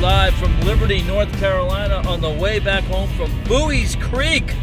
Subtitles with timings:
[0.00, 4.54] live from Liberty, North Carolina, on the way back home from Buies Creek.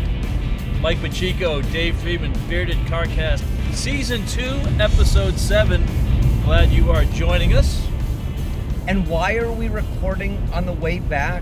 [0.80, 3.44] Mike Pacheco, Dave Friedman, Bearded Carcast,
[3.74, 4.42] Season 2,
[4.80, 5.84] Episode 7.
[6.44, 7.84] Glad you are joining us.
[8.88, 11.42] And why are we recording on the way back?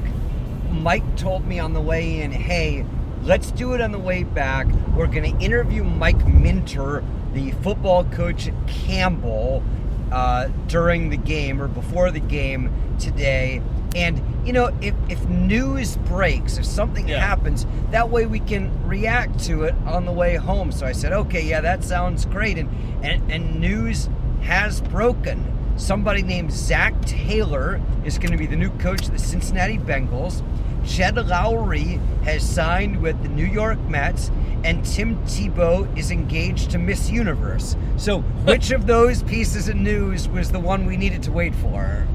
[0.70, 2.86] Mike told me on the way in, hey,
[3.24, 4.68] let's do it on the way back.
[4.96, 7.04] We're going to interview Mike Minter,
[7.34, 9.64] the football coach at Campbell,
[10.12, 13.62] uh, during the game or before the game today.
[13.96, 17.20] And, you know, if, if news breaks, if something Yeah.
[17.20, 20.72] happens, that way we can react to it on the way home.
[20.72, 22.58] So I said, okay, yeah, that sounds great.
[22.58, 22.70] And,
[23.04, 24.10] and, and news
[24.44, 25.46] has broken.
[25.78, 30.42] Somebody named Zac Taylor is going to be the new coach of the Cincinnati Bengals.
[30.84, 34.32] Jed Lowrie has signed with the New York Mets,
[34.64, 37.76] and Tim Tebow is engaged to Miss Universe.
[37.98, 42.08] So, which of those pieces of news was the one we needed to wait for?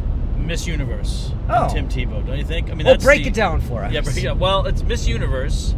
[0.47, 1.33] Miss Universe.
[1.49, 1.69] Oh.
[1.73, 2.71] Tim Tebow, don't you think?
[2.71, 3.93] I mean, Well, that's break the- it down for us.
[3.93, 4.39] Yeah, break it down.
[4.39, 5.75] Well, it's Miss Universe,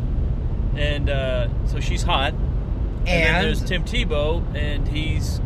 [0.77, 2.35] and uh, so she's hot.
[2.35, 5.41] And, And there's Tim Tebow, and he's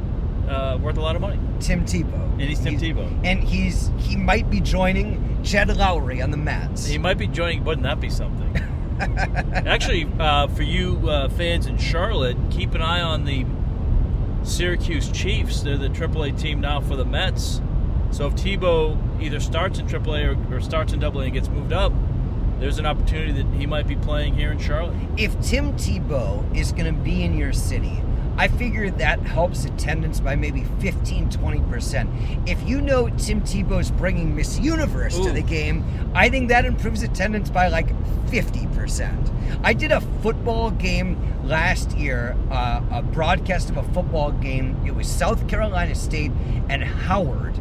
[0.48, 1.38] uh, worth a lot of money.
[1.60, 2.20] Tim Tebow.
[2.32, 3.08] And he's Tim Tebow.
[3.24, 6.86] And he's he might be joining Jed Lowrie on the Mets.
[6.86, 7.62] He might be joining.
[7.64, 8.56] Wouldn't that be something?
[9.54, 13.44] Actually, uh, for you uh, fans in Charlotte, keep an eye on the
[14.44, 15.60] Syracuse Chiefs.
[15.62, 17.60] They're the AAA team now for the Mets.
[18.12, 21.72] So if Tebow either starts in AAA or, or starts in AA and gets moved
[21.72, 21.92] up,
[22.60, 24.94] there's an opportunity that he might be playing here in Charlotte.
[25.16, 28.00] if Tim Tebow is going to be in your city,
[28.36, 32.48] I figure that helps attendance by maybe 15, 20%.
[32.48, 37.02] If you know Tim Tebow's bringing Miss Universe to the game, I think that improves
[37.02, 37.88] attendance by like
[38.28, 39.60] 50%.
[39.62, 44.80] I did a football game last year, uh, a broadcast of a football game.
[44.86, 46.32] It was South Carolina State
[46.68, 47.58] and Howard.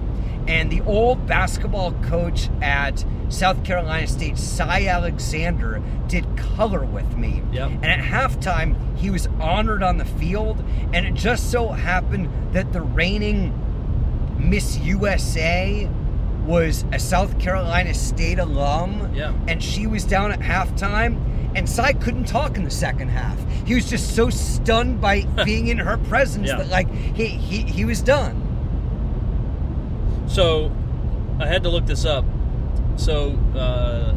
[0.47, 7.41] And the old basketball coach at South Carolina State, Cy Alexander, did color with me.
[7.53, 7.69] Yep.
[7.81, 10.63] And at halftime, he was honored on the field.
[10.94, 13.53] And it just so happened that the reigning
[14.38, 15.88] Miss USA
[16.46, 19.12] was a South Carolina State alum.
[19.13, 19.34] Yeah.
[19.47, 21.28] And she was down at halftime.
[21.56, 23.38] And Cy couldn't talk in the second half.
[23.68, 26.58] He was just so stunned by being in her presence Yeah.
[26.58, 28.41] that, like, he, he, he was done.
[30.31, 30.71] So
[31.41, 32.23] I had to look this up.
[32.95, 34.13] So uh,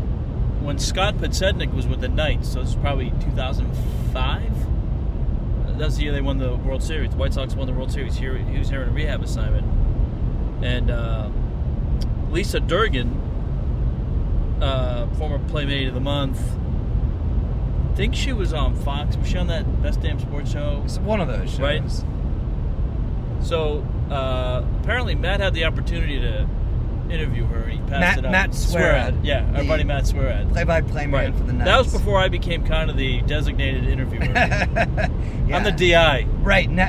[0.62, 4.42] when Scott Podsednik was with the Knights, so this is probably 2005.
[4.46, 7.10] Uh, That's the year they won the World Series.
[7.10, 8.16] The White Sox won the World Series.
[8.16, 9.66] Here he was here in a rehab assignment,
[10.64, 11.30] and uh,
[12.30, 13.20] Lisa Dergan,
[14.62, 16.40] uh, former Playmate of the Month.
[17.90, 19.16] I think she was on Fox.
[19.16, 20.82] Was she on that Best Damn Sports Show?
[20.84, 21.60] It's one of those shows.
[21.60, 21.82] Right.
[23.42, 26.48] So uh, apparently, Matt had the opportunity to
[27.10, 28.32] interview her, he passed Matt- it up.
[28.32, 29.20] Matt Swierad.
[29.24, 30.50] yeah, our buddy Matt Swierad.
[30.52, 31.34] Play-by-play man Right.
[31.38, 31.66] for the Knights.
[31.70, 34.24] That was before I became kind of the designated interviewer.
[34.24, 35.08] yeah.
[35.52, 36.26] I'm the DI.
[36.40, 36.88] Right now,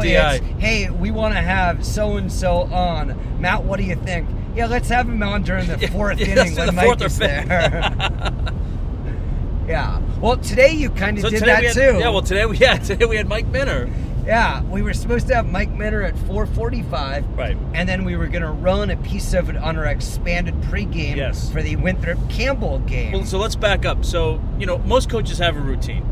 [0.00, 0.34] DI.
[0.36, 3.40] it's hey, we want to have so and so on.
[3.40, 4.28] Matt, what do you think?
[4.54, 7.06] Yeah, let's have him on during the fourth yeah, inning when the Mike fourth or
[7.06, 7.48] is fifth.
[7.48, 7.70] there.
[9.66, 10.00] yeah.
[10.20, 11.98] Well, today you kind of So did that had, too.
[11.98, 13.90] Yeah, well today we yeah today we had Mike Minter.
[14.26, 17.24] Yeah, we were supposed to have Mike Minter at 4:45.
[17.36, 17.56] Right.
[17.74, 21.16] And then we were going to run a piece of it on our expanded pregame
[21.16, 21.50] Yes.
[21.50, 23.12] for the Winthrop Campbell game.
[23.12, 24.04] Well, so let's back up.
[24.04, 26.02] So you know, most coaches have a routine,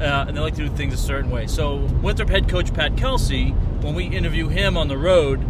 [0.00, 1.46] uh, and they like to do things a certain way.
[1.46, 5.40] So Winthrop head coach Pat Kelsey, when we interview him on the road,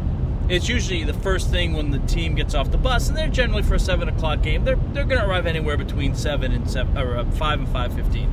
[0.50, 3.62] it's usually the first thing when the team gets off the bus, and they're generally
[3.62, 4.64] for a seven o'clock game.
[4.64, 7.94] They're they're going to arrive anywhere between seven and seven or uh, five and five
[7.94, 8.30] fifteen.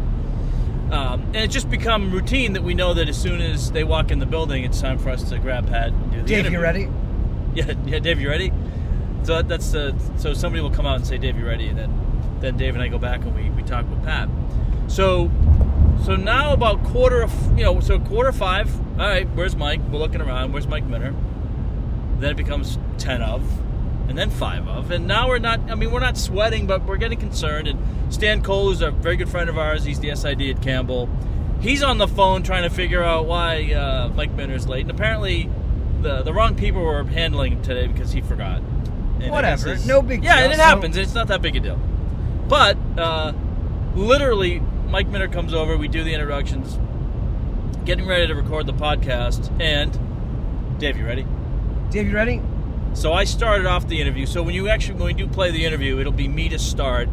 [0.91, 4.09] Um, and it's just become routine that we know that as soon as they walk
[4.11, 6.57] in the building, it's time for us to grab Pat and do the Dave, interview.
[6.59, 6.89] you ready?
[7.55, 8.51] Yeah, yeah, Dave, you ready?
[9.23, 11.67] So that- that's the so somebody will come out and say, Dave, you ready?
[11.67, 14.29] And then then Dave and I go back and we, we talk with Pat.
[14.87, 15.31] So
[16.05, 18.73] so now about quarter of you know so quarter five.
[18.99, 19.81] All right, where's Mike?
[19.89, 20.53] We're looking around.
[20.53, 21.15] Where's Mike Minter?
[22.19, 23.41] Then it becomes ten of,
[24.07, 25.59] and then five of, and now we're not.
[25.69, 27.67] I mean, we're not sweating, but we're getting concerned.
[27.67, 31.09] And Stan Cole, who's a very good friend of ours, he's the SID at Campbell.
[31.59, 35.49] He's on the phone trying to figure out why uh, Mike Minter's late, and apparently
[36.01, 38.61] the the wrong people were handling him today because he forgot.
[39.19, 39.75] And Whatever.
[39.85, 40.43] No big Yeah, deal.
[40.45, 40.95] and it happens.
[40.97, 41.79] It's not that big a deal.
[42.47, 43.33] But uh,
[43.95, 45.75] literally, Mike Minter comes over.
[45.75, 46.77] We do the introductions,
[47.85, 49.91] getting ready to record the podcast, and
[50.79, 51.25] Dave, you ready?
[51.89, 52.41] Dave, you ready?
[52.93, 54.25] So I started off the interview.
[54.25, 57.09] So when you actually when you do play the interview, it'll be me to start,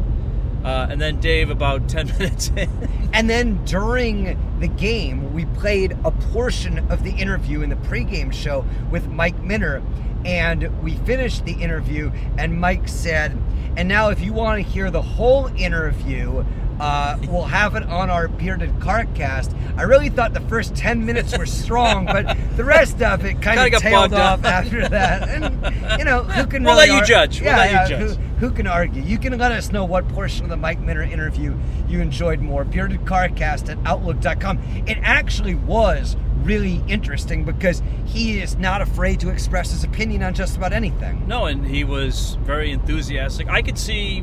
[0.63, 2.69] uh, and then Dave about ten minutes in.
[3.13, 8.33] And then during the game, we played a portion of the interview in the pregame
[8.33, 9.81] show with Mike Minter.
[10.25, 13.37] And we finished the interview, and Mike said,
[13.77, 16.43] and now if you want to hear the whole interview,
[16.79, 19.53] uh, we'll have it on our Bearded Carcast.
[19.77, 23.59] I really thought the first 10 minutes were strong, but the rest of it kind
[23.59, 24.53] Kinda of tailed off down.
[24.65, 25.29] after that.
[25.29, 27.41] And, you know, who can We'll really let you ar- judge.
[27.41, 28.17] We'll let you judge.
[28.17, 29.01] Who, who can argue?
[29.01, 31.55] You can let us know what portion of the Mike Minter interview
[31.87, 32.63] you enjoyed more.
[32.63, 34.59] Bearded Carcast at Outlook.com.
[34.87, 40.33] It actually was really interesting because he is not afraid to express his opinion on
[40.33, 41.27] just about anything.
[41.27, 43.47] No, and he was very enthusiastic.
[43.49, 44.19] I could see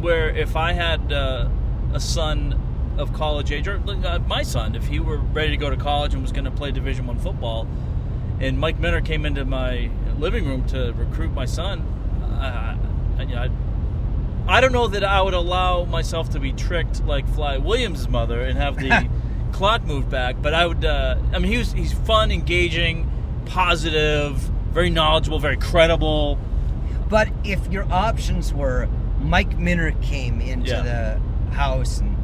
[0.00, 1.48] where if I had uh,
[1.92, 2.58] a son
[2.98, 6.12] of college age, or uh, my son, if he were ready to go to college
[6.14, 7.66] and was going to play Division One football,
[8.40, 11.80] and Mike Minter came into my living room to recruit my son,
[12.22, 12.76] uh,
[13.18, 13.42] I, you know,
[14.46, 18.08] I, I don't know that I would allow myself to be tricked like Fly Williams'
[18.08, 19.08] mother and have the
[19.52, 20.36] clock moved back.
[20.42, 20.84] But I would.
[20.84, 23.08] Uh, I mean, he was he's fun, engaging,
[23.46, 24.36] positive,
[24.72, 26.38] very knowledgeable, very credible.
[27.08, 28.88] But if your options were
[29.20, 30.82] Mike Minter came into Yeah.
[30.82, 31.20] the
[31.52, 32.16] house and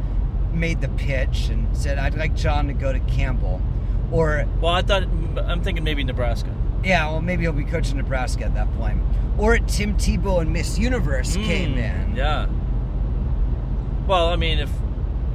[0.53, 3.61] made the pitch and said, I'd like John to go to Campbell.
[4.11, 6.55] Or, Well, I thought I'm thinking maybe Nebraska.
[6.83, 9.01] yeah, well, maybe he'll be coaching Nebraska at that point.
[9.37, 12.17] Or Tim Tebow and Miss Universe came Mm, in.
[12.17, 12.47] Yeah.
[14.07, 14.71] Well, I mean, if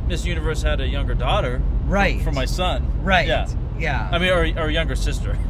[0.07, 2.21] Miss Universe had a younger daughter, Right.
[2.21, 3.27] for my son, Right.
[3.27, 3.47] Yeah.
[3.77, 4.09] Yeah.
[4.11, 5.37] I mean, or, or a younger sister.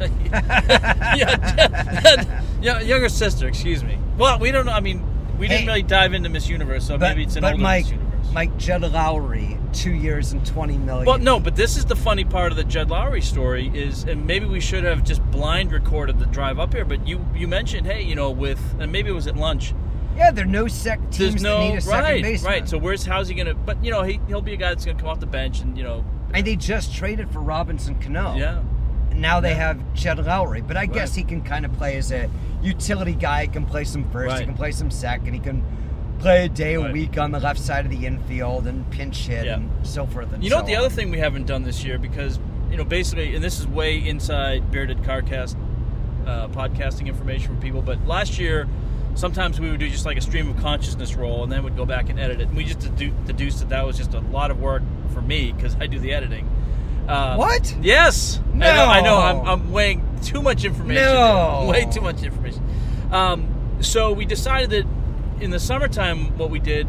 [0.80, 3.46] yeah, yeah, younger sister.
[3.48, 3.98] Excuse me.
[4.18, 4.72] Well, we don't know.
[4.72, 5.02] I mean,
[5.38, 7.92] we didn't really dive into Miss Universe, so but, maybe it's an older Mike, Miss
[7.92, 8.03] Universe.
[8.32, 11.06] Mike Judd Lowrie, two years and 20 million.
[11.06, 14.26] Well, no, but this is the funny part of the Jed Lowrie story is, and
[14.26, 16.84] maybe we should have just blind recorded the drive up here.
[16.84, 19.72] But you you mentioned, hey, you know, with and maybe it was at lunch.
[20.16, 22.52] Yeah, there are no sec teams There's no that need a second right, baseman.
[22.52, 22.68] right.
[22.68, 23.54] So where's how's he gonna?
[23.54, 25.76] But you know, he he'll be a guy that's gonna come off the bench and
[25.76, 28.34] you know, and they just traded for Robinson Cano.
[28.36, 28.62] yeah.
[29.12, 29.54] Now they Yeah.
[29.74, 32.28] have Jed Lowrie, but I guess he can kind of play as a
[32.62, 33.42] utility guy.
[33.42, 35.62] He can play some first, he can play some second, he can
[36.24, 39.44] play a day a week on the left side of the infield and pinch hit
[39.44, 39.56] Yeah.
[39.56, 40.66] and so forth and You know so what?
[40.66, 40.84] The on.
[40.86, 42.38] other thing we haven't done this year because
[42.70, 45.54] you know basically, and this is way inside Bearded Carcast
[46.26, 47.82] uh, podcasting information for people.
[47.82, 48.66] But last year,
[49.14, 51.84] sometimes we would do just like a stream of consciousness roll, and then we'd go
[51.84, 52.48] back and edit it.
[52.48, 54.82] And we just dedu- deduced that that was just a lot of work
[55.12, 56.48] for me because I do the editing.
[57.06, 57.76] Um, What?
[57.82, 58.40] Yes.
[58.54, 58.74] I know.
[58.74, 58.84] No.
[58.86, 59.18] I know.
[59.18, 61.04] I'm, I'm weighing too much information.
[61.04, 61.66] No.
[61.70, 62.62] Way too much information.
[63.12, 63.46] Um,
[63.80, 64.86] so we decided that
[65.40, 66.86] in the summertime, what we did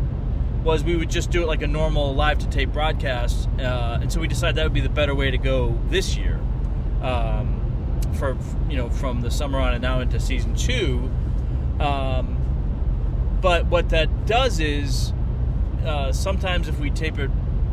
[0.64, 4.12] was we would just do it like a normal live to tape broadcast, uh, and
[4.12, 6.40] so we decided that would be the better way to go this year.
[7.02, 7.62] Um,
[8.16, 8.38] for
[8.70, 11.12] you know, from the summer on and now into season two.
[11.80, 12.38] Um,
[13.42, 15.14] but what that does is
[15.86, 17.30] uh, sometimes if we tape it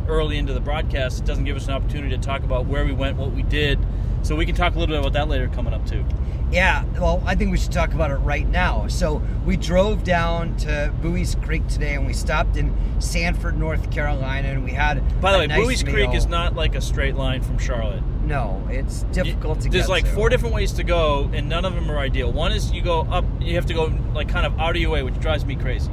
[0.09, 2.93] early into the broadcast, it doesn't give us an opportunity to talk about where we
[2.93, 3.79] went, what we did.
[4.23, 6.05] So we can talk a little bit about that later coming up too.
[6.53, 8.87] Yeah, well, I think we should talk about it right now.
[8.87, 14.49] So we drove down to Buies Creek today, and we stopped in Sanford, North Carolina,
[14.49, 15.21] and we had.
[15.21, 18.03] By the way, nice Buies Creek is not like a straight line from Charlotte.
[18.23, 19.73] No, it's difficult to get.
[19.73, 20.11] There's like to.
[20.11, 22.31] four different ways to go, and none of them are ideal.
[22.31, 24.91] One is you go up, you have to go like kind of out of your
[24.91, 25.91] way, which drives me crazy.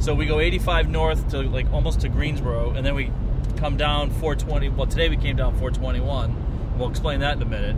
[0.00, 3.12] So we go 85 north to like almost to Greensboro, and then we
[3.56, 4.70] come down 420.
[4.70, 6.44] Well, today we came down 421.
[6.76, 7.76] We'll explain that in a minute.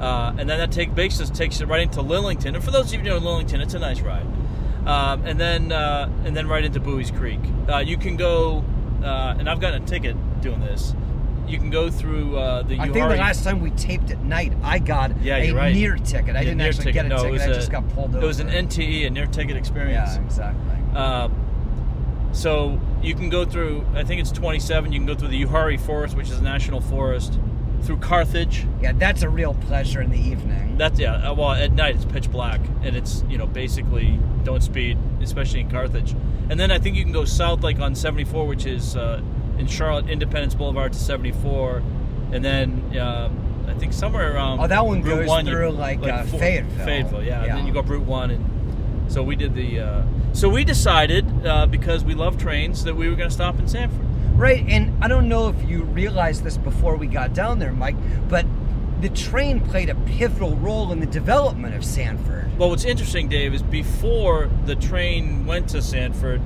[0.00, 2.54] Uh, and then that take, takes us takes it right into Lillington.
[2.54, 4.26] And for those of you who know Lillington, it's a nice ride.
[4.86, 7.40] Um, and then uh, and then right into Buies Creek.
[7.68, 8.64] Uh, you can go,
[9.04, 10.94] uh, and I've gotten a ticket doing this.
[11.46, 12.78] You can go through uh, the.
[12.78, 15.74] I think the last time we taped at night, I got Yeah, a right.
[15.74, 16.34] near ticket.
[16.34, 16.94] I Yeah, didn't actually ticket.
[16.94, 17.32] get a No, it ticket.
[17.32, 18.24] was I a- just got pulled over.
[18.24, 20.14] It was an NTE, a near ticket experience.
[20.14, 20.96] Yeah, exactly.
[20.96, 23.84] Um, so you can go through.
[23.94, 24.92] I think it's 27.
[24.92, 27.38] You can go through the Uwharrie Forest, which is a national forest,
[27.82, 28.66] through Carthage.
[28.80, 30.76] Yeah, that's a real pleasure in the evening.
[30.76, 31.30] That's yeah.
[31.30, 35.60] uh, Well, at night it's pitch black, and it's you know basically don't speed, especially
[35.60, 36.14] in Carthage.
[36.48, 39.22] And then I think you can go south, like on 74, which is uh,
[39.58, 41.82] in Charlotte, Independence Boulevard to 74,
[42.32, 44.60] and then um, I think somewhere around.
[44.60, 46.84] Oh, that one Route goes 1, you- through, like, uh, four- Fayetteville.
[46.86, 47.44] Fayetteville, yeah.
[47.44, 47.50] Yeah.
[47.50, 49.80] And then you go up Route One, and so we did the.
[49.80, 53.58] Uh, so we decided uh, because we love trains that we were going to stop
[53.58, 54.06] in Sanford.
[54.40, 57.96] Right, and I don't know if you realized this before we got down there, Mike,
[58.26, 58.46] but
[59.02, 62.50] the train played a pivotal role in the development of Sanford.
[62.58, 66.40] Well, what's interesting, Dave, is before the train went to Sanford,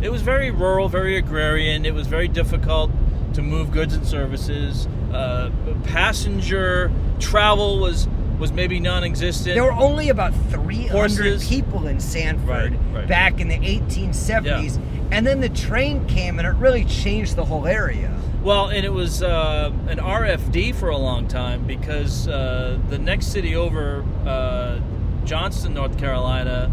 [0.00, 1.84] it was very rural, very agrarian.
[1.84, 2.92] It was very difficult
[3.34, 4.86] to move goods and services.
[5.12, 5.50] Uh,
[5.82, 8.06] passenger travel was
[8.40, 9.54] was maybe non-existent.
[9.54, 11.46] There were only about 300 Horses.
[11.48, 13.08] people in Sanford Right, right.
[13.08, 14.80] back in the 1870s,
[15.12, 18.12] and then the train came and it really changed the whole area.
[18.42, 23.26] Well, and it was uh, an RFD for a long time because uh, the next
[23.26, 24.80] city over, uh,
[25.26, 26.72] Johnston, North Carolina,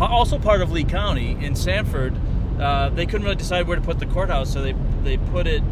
[0.00, 2.16] also part of Lee County in Sanford.
[2.58, 5.62] Uh, they couldn't really decide where to put the courthouse, so they they put it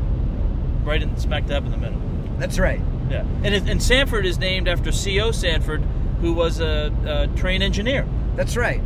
[0.84, 2.00] right in smack dab in the middle.
[2.38, 2.80] That's right.
[3.12, 5.32] Yeah, and it, and Sanford is named after C.O.
[5.32, 5.82] Sanford,
[6.22, 8.08] who was a, a train engineer.
[8.36, 8.80] That's right.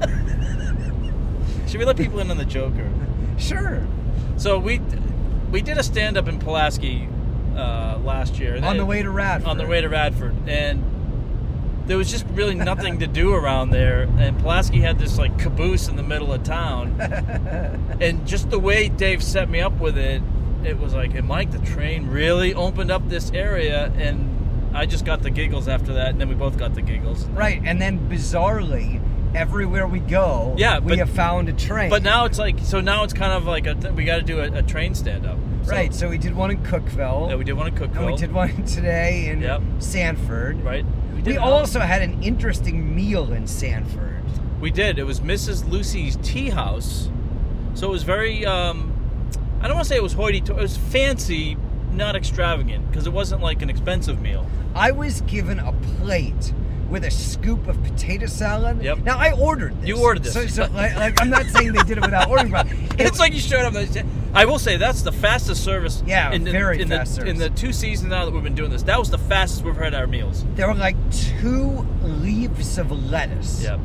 [1.68, 2.72] Should we let people in on the joke?
[2.74, 2.90] Or?
[3.38, 3.86] Sure.
[4.38, 4.80] So we
[5.50, 7.06] we did a stand up in Pulaski
[7.54, 8.58] uh, last year.
[8.64, 9.48] On the way to Radford.
[9.48, 10.82] On the way to Radford, and
[11.86, 14.02] there was just really nothing to do around there.
[14.18, 16.98] And Pulaski had this like caboose in the middle of town,
[18.00, 20.22] and just the way Dave set me up with it,
[20.64, 24.34] it was like, "Hey, Mike, the train really opened up this area," and
[24.74, 27.24] I just got the giggles after that, and then we both got the giggles.
[27.26, 29.00] Right, and then bizarrely,
[29.34, 31.90] everywhere we go, Yeah, we but- have found a train.
[31.90, 34.40] But now it's like, so now it's kind of like a, we got to do
[34.40, 35.38] a, a train stand up.
[35.66, 37.96] right, so we did one in Cookeville, Yeah, we did one in Cookeville.
[37.98, 39.62] and we did one today in Yep.
[39.80, 40.62] Sanford.
[40.62, 40.84] Right.
[41.14, 44.22] We, did also had an interesting meal in Sanford.
[44.60, 44.98] We did.
[44.98, 45.68] It was Mrs.
[45.68, 47.10] Lucy's Tea House.
[47.74, 48.92] So it was very, um,
[49.60, 50.60] I don't want to say it was hoity toity.
[50.60, 51.56] It was fancy,
[51.92, 54.46] not extravagant, because it wasn't like an expensive meal.
[54.74, 56.52] I was given a plate
[56.88, 58.82] with a scoop of potato salad.
[58.82, 58.98] Yep.
[58.98, 59.88] Now I ordered this.
[59.88, 60.32] You ordered this.
[60.32, 62.66] So, so like, like, I'm not saying they did it without ordering, but
[62.98, 63.74] It's like you showed up.
[63.74, 66.02] and they said- I will say that's the fastest service.
[66.06, 67.30] Yeah, in the, very in fast the, service.
[67.32, 69.74] In the two seasons now that we've been doing this, that was the fastest we've
[69.76, 70.44] had our meals.
[70.54, 73.80] there were like two leaves of lettuce Yep.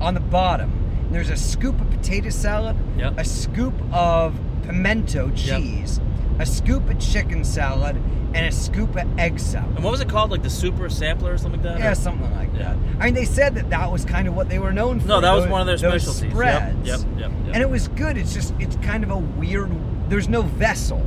[0.00, 0.72] on the bottom.
[1.12, 3.18] There's a scoop of potato salad, Yep.
[3.18, 6.00] a scoop of pimento cheese,
[6.38, 7.96] a scoop of chicken salad,
[8.32, 9.74] and a scoop of egg salad.
[9.74, 10.30] And what was it called?
[10.30, 11.80] Like the super sampler or something like that?
[11.80, 12.74] Yeah, Or- something like Yeah.
[12.74, 12.76] that.
[13.00, 15.08] I mean, they said that that was kind of what they were known for.
[15.08, 16.22] No, that was those- one of their specialties.
[16.22, 16.76] Yep, Spreads.
[16.88, 17.30] yep, yep, yep.
[17.54, 18.16] And it was good.
[18.16, 19.70] It's just, it's kind of a weird.
[20.08, 21.04] There's no vessel.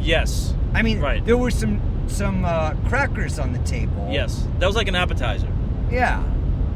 [0.00, 0.54] Yes.
[0.74, 1.24] I mean, Right.
[1.24, 4.08] there were some some uh, crackers on the table.
[4.10, 4.46] Yes.
[4.60, 5.48] That was like an appetizer.
[5.90, 6.22] Yeah.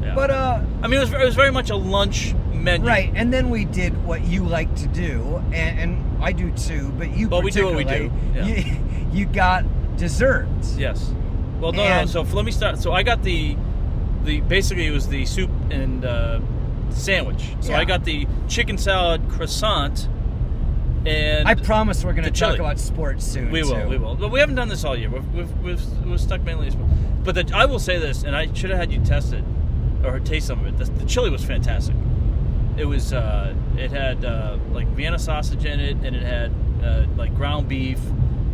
[0.03, 0.15] Yeah.
[0.15, 2.87] But uh, I mean, it was, it was very much a lunch menu.
[2.87, 3.11] right.
[3.15, 6.89] And then we did what you like to do, and, and I do too.
[6.97, 7.29] But you.
[7.29, 8.45] Well, we do what we do, yeah.
[8.45, 9.65] You, you got
[9.97, 10.75] desserts.
[10.77, 11.11] Yes.
[11.59, 12.05] Well, no, no.
[12.05, 12.79] So let me start.
[12.79, 13.55] So I got the,
[14.23, 16.39] the basically it was the soup and uh,
[16.89, 17.55] sandwich.
[17.61, 17.79] So Yeah.
[17.79, 20.09] I got the chicken salad croissant,
[21.05, 22.59] and I promise we're going to talk chili.
[22.59, 23.51] about sports soon.
[23.51, 23.87] we will, too.
[23.87, 24.15] we will.
[24.15, 25.09] But we haven't done this all year.
[25.09, 26.71] We've we've, we've, we've stuck mainly.
[27.23, 29.45] But the, I will say this, and I should have had you test it
[30.03, 30.77] or taste some of it.
[30.77, 31.95] The, the chili was fantastic.
[32.77, 33.13] It was.
[33.13, 36.51] Uh, it had uh, like Vienna sausage in it, and it had
[36.83, 37.99] uh, like ground beef.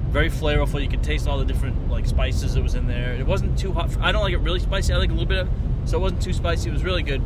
[0.10, 0.82] Very flavorful.
[0.82, 3.13] You could taste all the different like spices that was in there.
[3.13, 3.96] It wasn't too hot.
[4.01, 4.94] I don't like it really spicy.
[4.94, 5.50] I like a little bit of,
[5.86, 6.70] so it wasn't too spicy.
[6.70, 7.22] It was really good.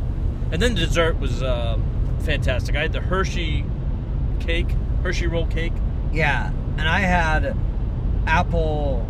[0.51, 1.80] And then the dessert was uh,
[2.20, 2.75] fantastic.
[2.75, 3.65] I had the Hershey
[4.39, 4.70] cake,
[5.01, 5.74] Hershey roll cake.
[6.12, 7.58] Yeah, and I had
[8.27, 9.08] apple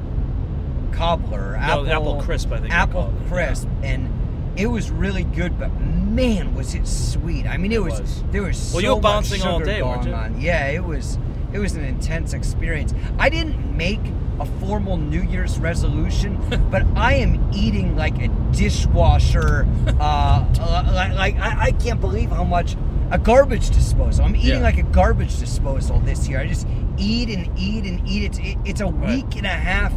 [0.91, 4.07] cobbler, No, apple, apple crisp, I think apple crisp, and
[4.57, 5.57] it was really good.
[5.59, 7.45] But man, was it sweet!
[7.47, 8.23] I mean, it, It was, was.
[8.31, 10.13] there was so Well, you were much bouncing all day, weren't going you?
[10.13, 10.41] on.
[10.41, 11.17] Yeah, it was
[11.53, 12.93] it was an intense experience.
[13.19, 13.99] I didn't make
[14.39, 16.39] a formal New Year's resolution,
[16.71, 19.67] but I am eating like a dishwasher.
[19.99, 22.75] uh, uh, like, like I, I can't believe how much
[23.11, 24.25] a garbage disposal.
[24.25, 24.59] I'm eating Yeah.
[24.59, 26.39] like a garbage disposal this year.
[26.39, 26.67] I just
[26.97, 28.23] eat and eat and eat.
[28.23, 29.17] It's it, it's a Right.
[29.23, 29.93] week and a half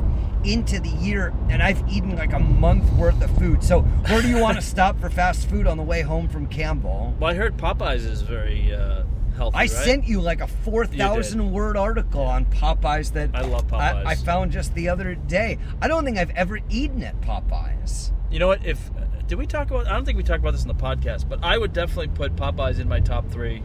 [0.46, 3.62] into the year, and I've eaten like a month worth of food.
[3.62, 6.46] So where do you want to stop for fast food on the way home from
[6.46, 7.14] Campbell?
[7.18, 9.04] Well, I heard Popeyes is very uh,
[9.36, 9.56] healthy.
[9.56, 9.70] I right?
[9.70, 14.06] sent you like a four thousand word article on Popeyes that I love Popeyes.
[14.06, 15.58] I found just the other day.
[15.80, 18.12] I don't think I've ever eaten at Popeyes.
[18.30, 18.64] You know what?
[18.64, 18.90] If
[19.26, 19.86] did we talk about?
[19.86, 22.36] I don't think we talked about this in the podcast, but I would definitely put
[22.36, 23.62] Popeyes in my top three.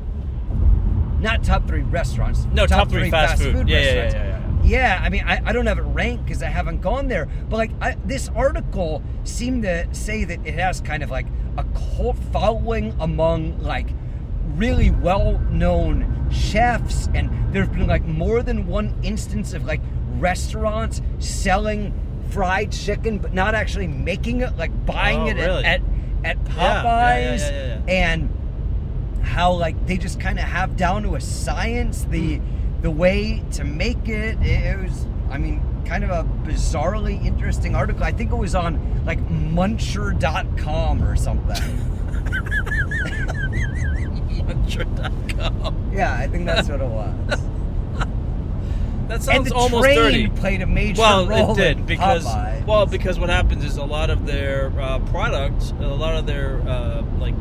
[1.19, 2.45] Not top three restaurants.
[2.45, 3.69] No, top three fast food.
[3.69, 4.15] Yeah, yeah, yeah, restaurants.
[4.15, 4.40] yeah, yeah.
[4.72, 7.25] Yeah, I mean, I, I don't have it ranked because I haven't gone there.
[7.50, 11.66] But like, I, this article seemed to say that it has kind of like a
[11.98, 13.90] cult following among like
[14.56, 19.82] really well-known chefs, and there's been like more than one instance of like
[20.18, 21.94] restaurants selling
[22.30, 25.66] fried chicken, but not actually making it, like buying Oh, it really?
[25.66, 28.30] at, at at Popeyes, Yeah, yeah, yeah, and
[29.24, 32.61] how like they just kind of have down to a science the Hmm.
[32.81, 34.38] The way to make it.
[34.41, 34.79] it.
[34.83, 38.03] Was, I mean, kind of a bizarrely interesting article.
[38.03, 41.55] I think it was on like Muncher.com or something.
[44.45, 45.91] Muncher.com.
[45.93, 47.41] yeah, I think that's what it was.
[49.07, 50.27] That and sounds the almost train dirty.
[50.29, 52.65] played a major Well, role it did in because Popeyes.
[52.65, 56.61] well because what happens is a lot of their uh, product, a lot of their
[56.61, 57.35] uh, like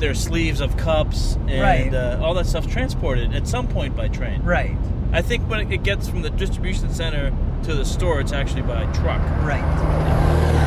[0.00, 1.94] their sleeves of cups and Right.
[1.94, 4.42] uh, all that stuff transported at some point by train.
[4.42, 4.76] right,
[5.12, 7.32] I think when it gets from the distribution center
[7.64, 9.20] to the store, it's actually by truck.
[9.44, 10.59] right.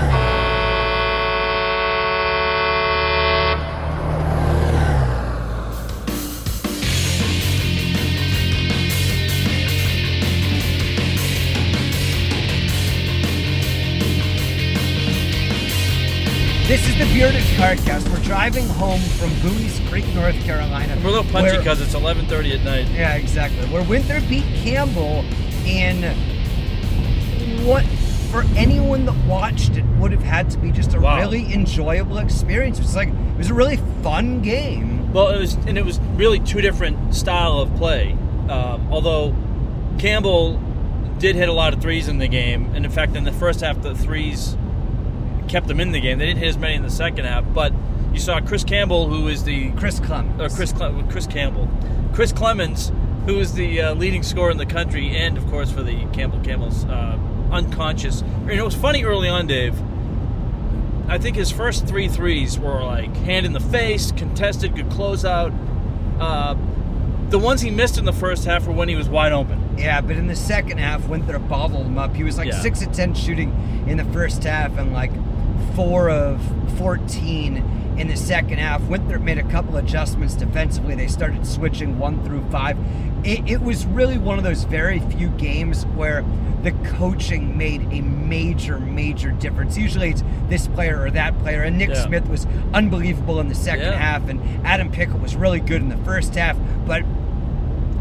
[17.13, 18.09] The Bearded Carcast.
[18.09, 20.95] We're driving home from Buies Creek, North Carolina.
[21.03, 22.87] We're a little punchy because it's 11:30 at night.
[22.89, 23.67] Yeah, exactly.
[23.67, 25.23] Where Winthrop beat Campbell
[25.63, 26.01] in
[27.67, 27.85] what,
[28.31, 31.19] for anyone that watched it, would have had to be just a Wow.
[31.19, 32.79] really enjoyable experience.
[32.79, 35.13] It was like it was a really fun game.
[35.13, 38.17] Well, it was, and it was really two different style of play.
[38.49, 39.35] Um, although
[39.99, 40.59] Campbell
[41.19, 43.61] did hit a lot of threes in the game, and in fact, in the first
[43.61, 44.57] half, the threes
[45.53, 46.17] kept them in the game.
[46.17, 47.71] They didn't hit as many in the second half, but
[48.11, 50.39] you saw Chris Campbell, who is the Chris Clemmons.
[50.41, 51.69] or Chris Cle- Chris Campbell,
[52.11, 52.91] Chris Clemmons,
[53.27, 56.39] who is the uh, leading scorer in the country, and of course for the Campbell
[56.39, 57.19] Campbell's uh,
[57.51, 58.23] unconscious.
[58.49, 59.79] You know, it was funny early on, Dave.
[61.07, 65.53] I think his first three threes were like hand in the face, contested, good closeout.
[66.19, 66.55] Uh,
[67.29, 69.59] the ones he missed in the first half were when he was wide open.
[69.77, 72.15] Yeah, but in the second half, Winthrop bottled him up.
[72.15, 72.59] He was like Yeah.
[72.61, 75.11] six of ten shooting in the first half, and like
[75.75, 76.41] four of
[76.77, 77.57] fourteen
[77.97, 78.81] in the second half.
[78.83, 80.95] Winthrop made a couple adjustments defensively.
[80.95, 82.77] They started switching one through five.
[83.23, 86.25] It, it was really one of those very few games where
[86.63, 89.77] the coaching made a major, major difference.
[89.77, 92.05] Usually it's this player or that player, and Nick Yeah.
[92.05, 93.97] Smith was unbelievable in the second Yeah.
[93.97, 97.03] half, and Adam Pickett was really good in the first half, but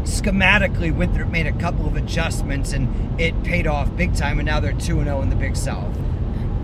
[0.03, 4.39] schematically, Winthrop made a couple of adjustments and it paid off big time.
[4.39, 5.97] And now they're two and zero in the Big South.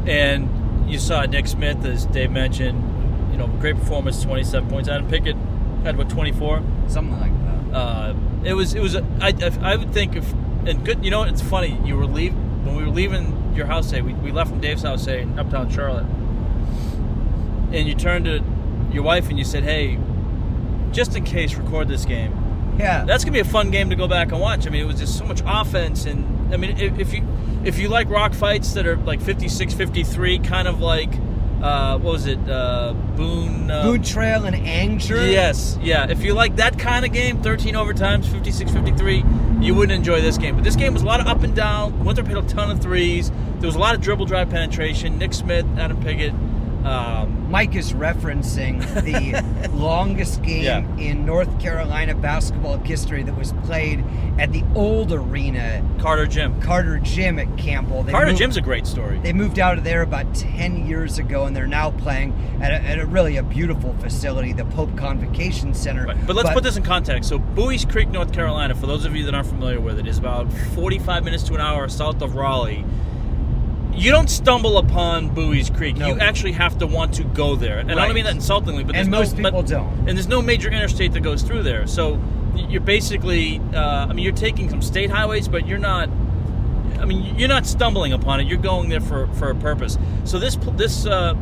[0.05, 0.49] And
[0.89, 4.89] you saw Nick Smith, as Dave mentioned, you know, great performance, 27 points.
[4.89, 5.35] Adam Pickett
[5.83, 6.63] had what 24.
[6.87, 7.31] Something like
[7.71, 7.77] that.
[7.77, 10.31] Uh, it was it was a, I, I would think if
[10.65, 12.33] and good you know what, it's funny you were leave
[12.65, 15.37] when we were leaving your house say we, we left from Dave's house say in
[15.37, 16.05] uptown Charlotte
[17.71, 18.43] and you turned to
[18.91, 19.99] your wife and you said hey
[20.91, 22.31] just in case record this game
[22.79, 24.87] Yeah, that's gonna be a fun game to go back and watch I mean it
[24.87, 27.27] was just so much offense and I mean if, if you
[27.63, 31.13] if you like rock fights that are like 56 53 kind of like
[31.61, 35.29] uh, what was it uh, Boone uh, Boone Trail and Angier.
[35.29, 36.09] Yes, yeah.
[36.09, 39.25] If you like that kind of game, 13 overtimes, 56 53,
[39.59, 40.55] you wouldn't enjoy this game.
[40.55, 42.05] But this game was a lot of up and down.
[42.05, 43.29] Winthrop hit a ton of threes.
[43.59, 45.17] There was a lot of dribble drive penetration.
[45.17, 46.33] Nick Smith, Adam Pickett.
[46.85, 50.97] Um, Mike is referencing the longest game Yeah.
[50.97, 54.03] in North Carolina basketball history that was played
[54.37, 56.61] at the old arena, Carter Gym.
[56.61, 58.03] Carter Gym at Campbell.
[58.03, 59.17] They Carter moved- Gym's a great story.
[59.19, 62.75] They moved out of there about 10 years ago, and they're now playing at a,
[62.75, 66.05] at a really a beautiful facility, the Pope Convocation Center.
[66.05, 66.27] Right.
[66.27, 67.29] But let's put this in context.
[67.29, 70.19] So, Buies Creek, North Carolina, for those of you that aren't familiar with it, is
[70.19, 72.85] about 45 minutes to an hour south of Raleigh.
[73.99, 75.97] You don't stumble upon Buies Creek.
[75.97, 76.07] No.
[76.07, 77.79] You actually have to want to go there.
[77.79, 80.07] And I don't mean that insultingly, but And there's most no, people but, don't.
[80.07, 81.85] And there's no major interstate that goes through there.
[81.85, 82.17] So
[82.55, 86.09] you're basically, uh, I mean, you're taking some state highways, but you're not.
[86.97, 88.47] I mean, you're not stumbling upon it.
[88.47, 89.97] You're going there for, for a purpose.
[90.23, 91.35] So this this uh,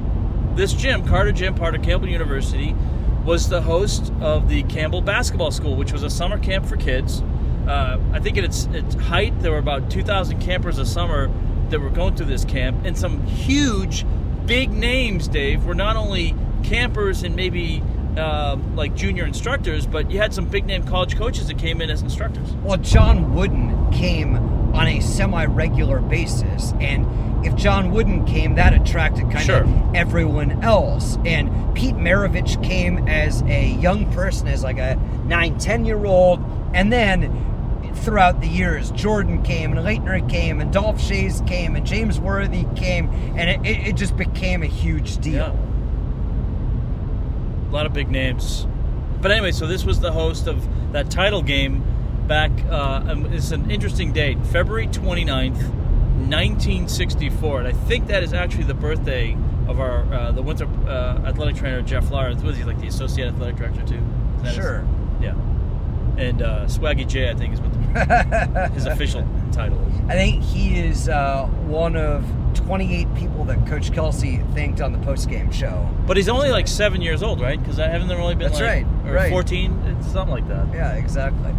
[0.55, 2.75] this gym, Carter Gym, part of Campbell University,
[3.23, 7.21] was the host of the Campbell Basketball School, which was a summer camp for kids.
[7.67, 11.29] Uh, I think at its its height, there were about 2,000 campers a summer
[11.69, 14.05] that were going through this camp, and some huge,
[14.45, 15.27] big names.
[15.27, 17.83] Dave were not only campers and maybe.
[18.17, 21.91] Uh, like junior instructors, but you had some big name college coaches that came in
[21.91, 22.51] as instructors.
[22.63, 24.35] Well, John Wooden came
[24.73, 27.05] on a semi-regular basis, and
[27.45, 29.63] if John Wooden came, that attracted kind Sure.
[29.65, 31.19] of everyone else.
[31.27, 36.43] And Pete Maravich came as a young person, as like a nine, ten year old,
[36.73, 37.31] and then
[37.97, 42.65] throughout the years, Jordan came, and Laettner came, and Dolph Schayes came, and James Worthy
[42.75, 45.57] came, and it, it, just became a huge deal.
[47.67, 48.65] A lot of big names.
[49.21, 51.83] But anyway, so this was the host of that title game
[52.27, 52.51] back.
[52.69, 55.57] Uh, um, it's an interesting date, February 29th,
[56.29, 57.59] 1964.
[57.59, 59.35] And I think that is actually the birthday
[59.67, 62.33] of our uh, the winter uh, athletic trainer, Jeff Lauer.
[62.35, 64.01] Was he like the associate athletic director, too?
[64.37, 64.87] Is that his- Sure.
[65.21, 65.33] yeah.
[66.17, 69.95] And uh, Swaggy J, I think, is what the, his official title is.
[70.09, 72.25] I think he is uh, one of
[72.55, 75.87] 28 people that Coach Kelsey thanked on the post-game show.
[76.07, 77.59] But he's only like seven years old, right?
[77.59, 79.31] Because I haven't really been That's like right, or right.
[79.31, 80.73] 14, it's something like that.
[80.73, 81.53] Yeah, exactly.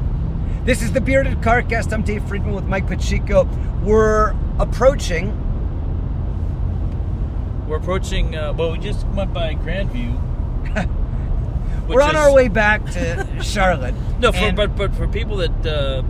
[0.64, 1.92] This is the Bearded Carcast.
[1.92, 3.44] I'm Dave Friedman with Mike Pacheco.
[3.83, 5.33] We're approaching.
[7.66, 8.37] We're approaching.
[8.37, 10.21] Uh, well, we just went by Grandview.
[11.88, 13.94] We're on is- our way back to Charlotte.
[14.20, 16.03] No, for, but but for people that uh,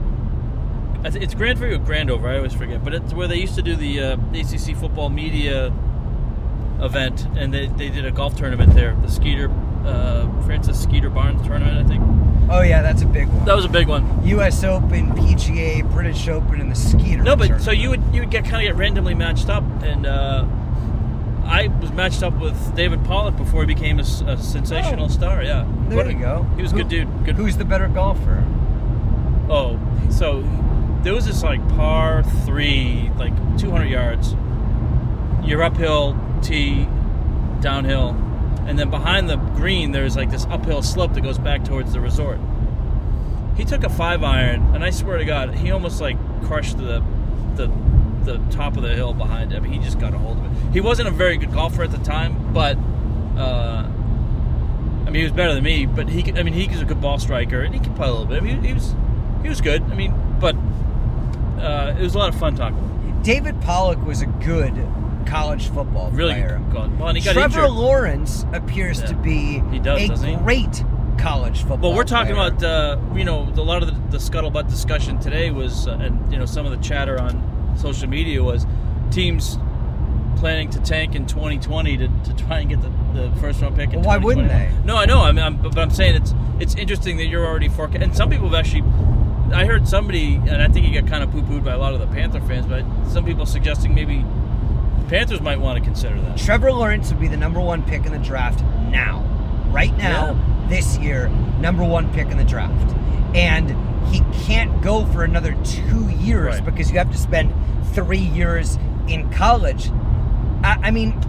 [1.04, 2.28] it's Grandview or Grandover.
[2.28, 2.84] I always forget.
[2.84, 5.72] But it's where they used to do the uh, ACC football media
[6.80, 8.94] event, and they, they did a golf tournament there.
[9.02, 9.50] The Skeeter
[9.84, 12.02] uh, Francis Skeeter Barnes tournament, I think.
[12.50, 13.44] oh yeah, that's a big one.
[13.44, 14.26] That was a big one.
[14.26, 14.62] U.S.
[14.64, 17.22] Open, PGA, British Open, and the Skeeter.
[17.22, 20.06] No, but so you would you would get kind of get randomly matched up, and
[20.06, 20.44] uh,
[21.48, 25.08] I was matched up with David Pollack before he became a sensational Oh.
[25.08, 25.42] star.
[25.42, 26.46] Yeah, There What you go.
[26.56, 27.08] He was a good dude.
[27.24, 27.36] Good.
[27.36, 28.44] Who's the better golfer?
[29.48, 29.78] Oh,
[30.10, 30.44] so
[31.02, 34.36] there was this like par three, like 200 yards.
[35.42, 36.86] You're uphill, tee,
[37.60, 38.10] downhill,
[38.66, 42.00] and then behind the green there's like this uphill slope that goes back towards the
[42.00, 42.38] resort.
[43.56, 47.02] He took a five iron, and I swear to God, he almost like crushed the
[47.56, 47.68] the
[48.24, 49.64] the top of the hill behind him.
[49.64, 50.72] He just got a hold of it.
[50.72, 52.76] He wasn't a very good golfer at the time, but.
[53.36, 56.22] Uh, I mean, he was better than me, but he.
[56.22, 58.26] Could, I mean, he was a good ball striker, and he could play a little
[58.26, 58.36] bit.
[58.36, 58.94] I mean, he was,
[59.42, 59.80] he was good.
[59.84, 60.54] I mean, but
[61.62, 63.20] uh, it was a lot of fun talking.
[63.22, 64.74] David Pollack was a good
[65.26, 66.60] college football Really player.
[66.70, 66.98] good.
[66.98, 67.70] Well, and he got Trevor injured.
[67.76, 70.36] Lawrence appears to be He does, a doesn't he?
[70.36, 70.84] great
[71.18, 71.90] college football.
[71.90, 72.48] Well, we're talking player.
[72.48, 76.30] about uh, you know a lot of the, the scuttlebutt discussion today was, uh, and
[76.32, 77.32] you know some of the chatter on
[77.78, 78.66] social media was
[79.10, 79.58] teams
[80.36, 83.92] planning to tank in 2020 to, to try and get the, the first round pick.
[83.92, 84.72] In Well, why wouldn't they?
[84.84, 85.20] No, I know.
[85.20, 88.02] I mean, I'm, but I'm saying it's it's interesting that you're already forecast.
[88.02, 88.82] And some people have actually.
[89.52, 91.94] I heard somebody, and I think he got kind of poo pooed by a lot
[91.94, 96.20] of the Panther fans, but some people suggesting maybe the Panthers might want to consider
[96.20, 96.36] that.
[96.36, 98.60] Trevor Lawrence would be the number one pick in the draft
[98.90, 99.24] now,
[99.70, 100.38] right now,
[100.68, 102.94] this year, number one pick in the draft,
[103.34, 103.70] and
[104.10, 106.64] he can't go for another two years Right.
[106.64, 107.52] because you have to spend
[107.92, 109.90] three years in college.
[110.62, 111.20] I, I mean.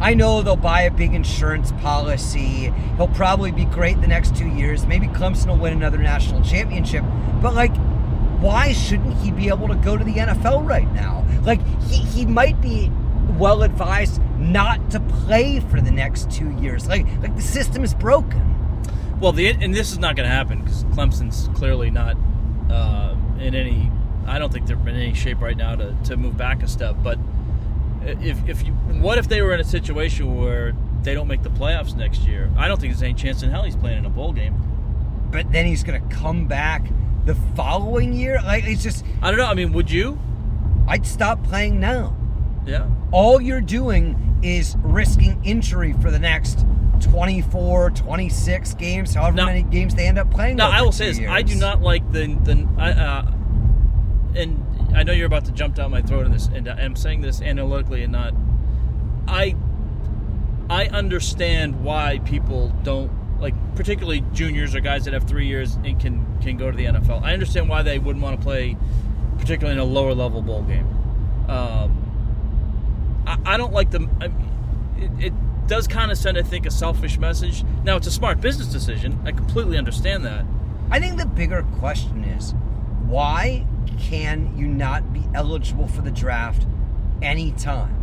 [0.00, 2.72] I know they'll buy a big insurance policy.
[2.96, 4.86] He'll probably be great the next two years.
[4.86, 7.02] Maybe Clemson will win another national championship.
[7.42, 7.74] But like,
[8.40, 11.26] why shouldn't he be able to go to the NFL right now?
[11.42, 12.92] Like he, he might be
[13.36, 16.86] well advised not to play for the next two years.
[16.86, 18.54] Like like the system is broken.
[19.20, 22.16] Well, the and this is not going to happen because Clemson's clearly not
[22.70, 23.90] uh, in any.
[24.26, 26.96] I don't think they're in any shape right now to, to move back a step.
[27.02, 27.18] But
[28.02, 31.50] if if you, what if they were in a situation where they don't make the
[31.50, 32.50] playoffs next year?
[32.56, 34.54] I don't think there's any chance in hell he's playing in a bowl game.
[35.32, 36.86] But then he's gonna come back
[37.24, 38.40] the following year.
[38.44, 39.46] Like it's just I don't know.
[39.46, 40.18] I mean, would you?
[40.86, 42.16] I'd stop playing now.
[42.66, 42.88] Yeah.
[43.10, 46.64] All you're doing is risking injury for the next
[46.98, 50.56] 24, 26 games, however Now- many games they end up playing.
[50.56, 51.30] Now I will say this: years.
[51.32, 53.32] I do not like the the I, uh,
[54.36, 57.20] and I know you're about to jump down my throat in this, and I'm saying
[57.20, 58.34] this analytically and not.
[59.26, 59.54] I
[60.70, 65.98] I understand why people don't like, particularly juniors or guys that have three years and
[66.00, 67.22] can can go to the NFL.
[67.22, 68.76] I understand why they wouldn't want to play,
[69.38, 70.86] particularly in a lower level bowl game.
[71.48, 74.08] Um, I, I don't like the.
[74.20, 74.26] I,
[75.00, 75.32] it, it
[75.68, 77.64] does kind of send, I think, a selfish message.
[77.84, 79.20] Now it's a smart business decision.
[79.24, 80.44] I completely understand that.
[80.90, 82.54] I think the bigger question is
[83.06, 83.66] why
[83.98, 86.66] can you not be eligible for the draft
[87.22, 87.94] anytime?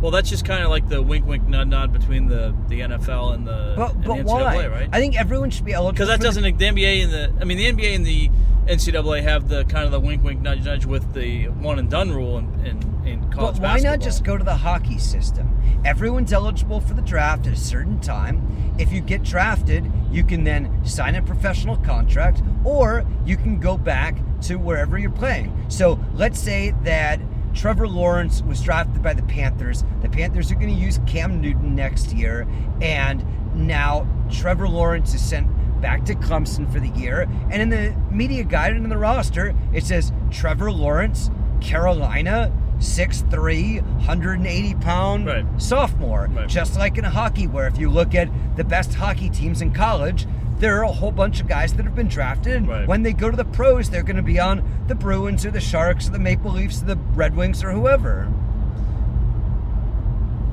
[0.00, 3.34] Well, that's just kind of like the wink, wink, nod, nod between the, the NFL
[3.34, 4.66] and the, But and but the NCAA, why?
[4.68, 4.88] right?
[4.92, 7.44] I think everyone should be eligible Because that for doesn't the NBA and the I
[7.44, 8.30] mean the NBA and the
[8.68, 12.12] NCAA have the kind of the wink, wink, nudge, nudge with the one and done
[12.12, 13.92] rule in in, in college But why basketball.
[13.92, 15.54] not just go to the hockey system?
[15.84, 18.74] Everyone's eligible for the draft at a certain time.
[18.78, 23.78] If you get drafted, you can then sign a professional contract or you can go
[23.78, 25.66] back to wherever you're playing.
[25.68, 27.20] So let's say that
[27.54, 29.82] Trevor Lawrence was drafted by the Panthers.
[30.02, 32.46] The Panthers are going to use Cam Newton next year.
[32.82, 35.48] And now Trevor Lawrence is sent
[35.80, 37.28] back to Clemson for the year.
[37.50, 43.80] And in the media guide and in the roster, it says Trevor Lawrence, Carolina, 6'3,
[43.80, 45.44] 180 pound Right.
[45.56, 46.28] sophomore.
[46.32, 46.48] Right.
[46.48, 50.26] Just like in hockey, where if you look at the best hockey teams in college,
[50.58, 52.66] there are a whole bunch of guys that have been drafted.
[52.66, 52.86] Right.
[52.86, 55.60] when they go to the pros, they're going to be on the Bruins or the
[55.60, 58.28] Sharks or the Maple Leafs or the Red Wings or whoever.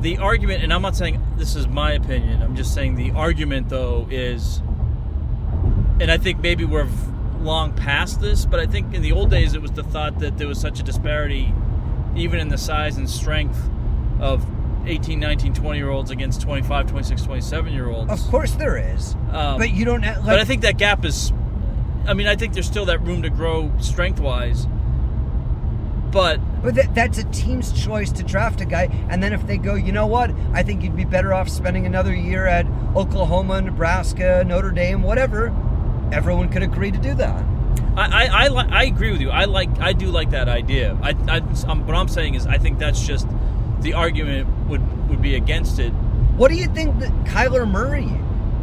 [0.02, 2.44] the argument, and I'm not saying this is my opinion.
[2.44, 4.62] I'm just saying the argument though is,
[6.00, 6.88] and I think maybe we're
[7.40, 10.38] long past this, but I think in the old days it was the thought that
[10.38, 11.54] there was such a disparity,
[12.16, 13.70] even in the size and strength
[14.20, 14.46] of
[14.88, 18.12] 18, 19, 20 year olds against 25, 26, 27 year olds.
[18.12, 19.16] Of course there is.
[19.32, 21.32] Um, but you don't have, like, but I think that gap is.
[22.08, 24.68] I mean, I think there's still that room to grow strength wise.
[26.12, 29.58] But But that, that's a team's choice to draft a guy, and then if they
[29.58, 33.62] go, you know what, I think you'd be better off spending another year at Oklahoma,
[33.62, 35.54] Nebraska, Notre Dame, whatever.
[36.12, 37.44] Everyone could agree to do that.
[37.98, 39.30] I, I, I, li- I agree with you.
[39.30, 40.98] I like I do like that idea.
[41.02, 41.38] I, I
[41.68, 43.28] um, what I'm saying is I think that's just
[43.82, 45.92] the argument would would be against it.
[45.92, 48.10] What do you think that Kyler Murray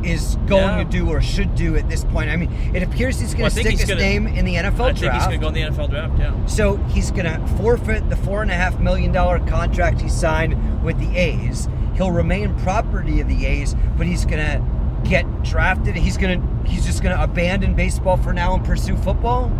[0.06, 0.78] is going Yeah.
[0.78, 2.28] to do or should do at this point?
[2.28, 4.56] I mean, it appears he's going Well, to think stick his gonna- name in the
[4.56, 5.16] NFL I think draft.
[5.16, 6.18] he's going to go in the NFL draft.
[6.18, 6.46] Yeah.
[6.46, 10.82] So he's going to forfeit the four and a half million dollar contract he signed
[10.84, 11.68] with the A's.
[11.94, 14.60] He'll remain property of the A's, but he's gonna
[15.04, 15.96] get drafted.
[15.96, 19.50] He's gonna he's just gonna abandon baseball for now and pursue football.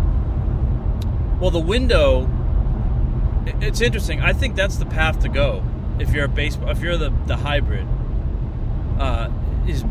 [1.39, 2.29] Well, the window.
[3.59, 4.21] It's interesting.
[4.21, 5.63] I think that's the path to go.
[5.99, 7.87] If you're a baseball, if you're the the hybrid,
[8.99, 9.29] uh,
[9.67, 9.83] is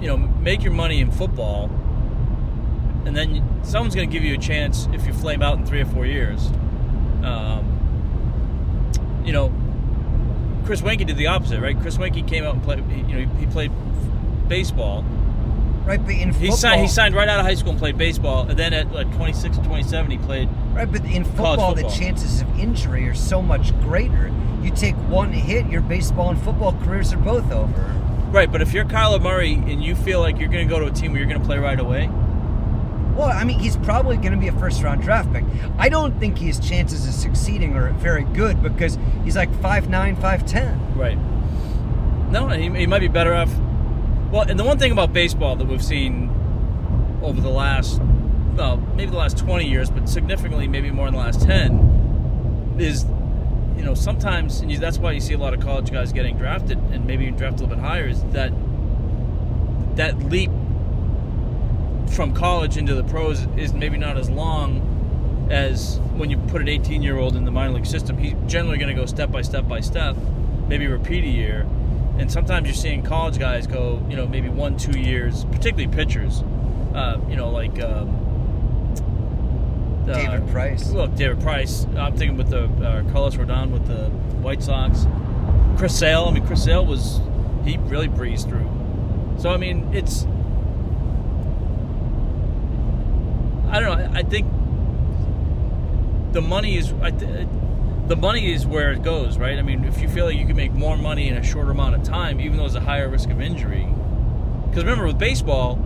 [0.00, 1.70] you know make your money in football,
[3.06, 5.86] and then someone's to give you a chance if you flame out in three or
[5.86, 6.48] four years.
[7.24, 7.72] Um,
[9.24, 9.52] you know,
[10.66, 11.78] Chris Weinke did the opposite, right?
[11.80, 12.78] Chris Weinke came out and played.
[12.90, 13.72] You know, he, he played
[14.48, 15.04] baseball.
[15.84, 16.80] Right, but in football, He signed.
[16.82, 19.58] He signed right out of high school and played baseball, and then at like 26
[19.58, 20.48] or 27, he played.
[20.72, 24.32] Right, but in College football, the chances of injury are so much greater.
[24.62, 27.72] You take one hit, your baseball and football careers are both over.
[28.32, 30.86] Right, but if you're Kyler Murray and you feel like you're going to go to
[30.86, 32.08] a team where you're going to play right away,
[33.14, 35.44] Well, I mean, he's probably going to be a first round draft pick.
[35.78, 40.96] I don't think his chances of succeeding are very good because he's like 5'9, 5'10.
[40.96, 41.16] right?
[42.32, 43.50] No, he, he might be better off.
[44.30, 46.30] Well, and the one thing about baseball that we've seen
[47.22, 48.00] over the last,
[48.56, 53.04] well, maybe the last 20 years, but significantly maybe more in the last 10, is,
[53.76, 56.76] you know, sometimes, and that's why you see a lot of college guys getting drafted
[56.76, 58.52] and maybe even drafted a little bit higher, is that
[59.96, 60.50] that leap
[62.10, 66.68] from college into the pros is maybe not as long as when you put an
[66.68, 68.18] 18 year old in the minor league system.
[68.18, 70.16] He's generally going to go step by step by step,
[70.68, 71.66] maybe repeat a year.
[72.18, 76.42] And sometimes you're seeing college guys go, you know, maybe one, two years, particularly pitchers.
[76.94, 78.08] Uh, you know, like um,
[80.08, 80.88] uh, David Price.
[80.90, 81.86] Well, David Price.
[81.96, 84.08] I'm thinking with the uh, Carlos Rodon with the
[84.40, 85.06] White Sox.
[85.76, 86.24] Chris Sale.
[86.28, 87.20] I mean, Chris Sale was
[87.64, 88.70] he really breezed through.
[89.38, 90.24] So I mean, it's
[93.68, 94.04] I don't know.
[94.14, 94.46] I- I think
[96.32, 97.46] the money is I th-
[98.08, 99.58] the money is where it goes, right?
[99.58, 101.94] I mean, if you feel like you can make more money in a shorter amount
[101.96, 103.86] of time, even though there's a higher risk of injury.
[104.68, 105.78] Because remember, with baseball,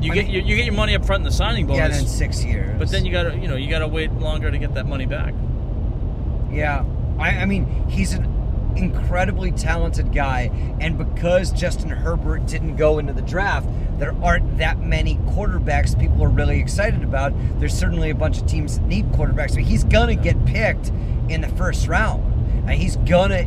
[0.00, 1.78] you I get mean- you, you get your money up front in the signing bonus.
[1.78, 2.78] Yeah, then six years.
[2.78, 5.32] but then you gotta you know you gotta wait longer to get that money back.
[6.50, 6.84] Yeah,
[7.18, 8.24] I, I mean, he's an
[8.76, 10.50] incredibly talented guy,
[10.80, 16.22] and because Justin Herbert didn't go into the draft, there aren't that many quarterbacks people
[16.24, 17.32] are really excited about.
[17.60, 20.92] There's certainly a bunch of teams that need quarterbacks, but he's gonna get picked
[21.28, 22.22] in the first round,
[22.68, 23.44] and he's gonna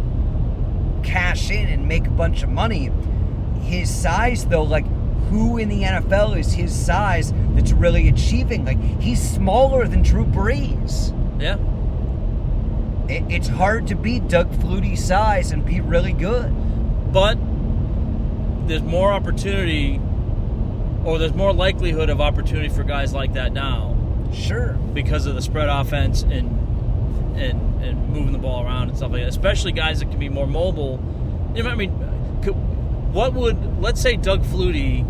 [1.04, 2.90] cash in and make a bunch of money.
[3.62, 4.86] His size, though, like.
[5.30, 8.64] Who in the NFL is his size that's really achieving?
[8.64, 11.12] Like, he's smaller than Drew Brees.
[11.38, 11.58] Yeah,
[13.14, 16.50] It, it's hard to beat Doug Flutie's size and be really good.
[17.12, 17.38] but
[18.68, 20.00] there's more opportunity,
[21.04, 23.98] or there's more likelihood of opportunity for guys like that now
[24.32, 24.78] Sure.
[24.94, 26.67] because of the spread offense and
[27.38, 29.30] and and moving the ball around and stuff like that.
[29.30, 31.00] Especially guys that can be more mobile.
[31.56, 31.92] You know, I mean,
[32.44, 32.56] could,
[33.14, 35.06] what would let's say Doug Flutie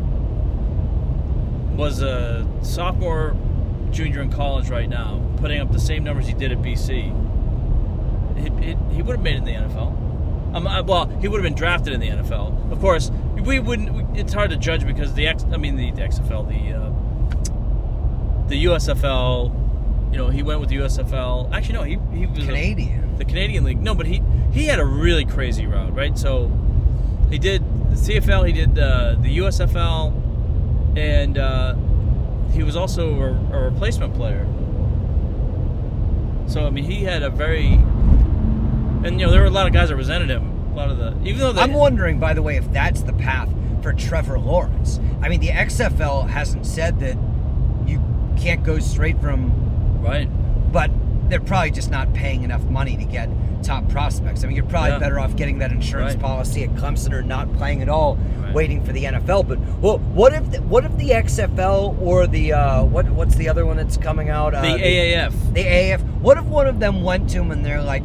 [1.75, 3.35] was a sophomore,
[3.91, 7.25] junior in college right now, putting up the same numbers he did at BC.
[8.37, 10.55] He, he, would have made it in the NFL.
[10.55, 12.71] Um, uh, well, he would have been drafted in the NFL.
[12.71, 13.11] Of course,
[13.43, 14.17] we wouldn't.
[14.17, 15.45] It's hard to judge because the X.
[15.51, 19.66] I mean, the, the XFL, the uh, the USFL.
[20.11, 21.51] You know, he went with the USFL.
[21.53, 23.17] Actually, no, he he was a- Canadian.
[23.17, 23.81] the Canadian League.
[23.81, 26.17] No, but he he had a really crazy route, right?
[26.17, 26.51] So
[27.29, 31.75] he did the CFL, he did uh, the USFL, and uh,
[32.53, 34.45] he was also a, a replacement player.
[36.47, 39.73] So I mean, he had a very, and you know, there were a lot of
[39.73, 40.71] guys that resented him.
[40.71, 43.13] A lot of the, even though they, I'm wondering, by the way, if that's the
[43.13, 43.49] path
[43.81, 44.99] for Trevor Lawrence.
[45.21, 47.17] I mean, the XFL hasn't said that
[47.85, 48.01] you
[48.37, 49.51] can't go straight from,
[50.01, 50.27] right,
[50.71, 50.91] but
[51.29, 53.29] they're probably just not paying enough money to get
[53.63, 54.43] top prospects.
[54.43, 54.99] I mean, you're probably Yeah.
[54.99, 56.21] better off getting that insurance Right.
[56.21, 58.53] policy at Clemson or not playing at all, Right.
[58.53, 59.43] waiting for the NFL.
[59.43, 63.49] But well, what if the, what if the XFL or the uh, what what's the
[63.49, 64.53] other one that's coming out?
[64.53, 65.33] Uh, the AAF.
[65.53, 66.01] the AAF.
[66.21, 68.03] What if one of them went to him and they're like,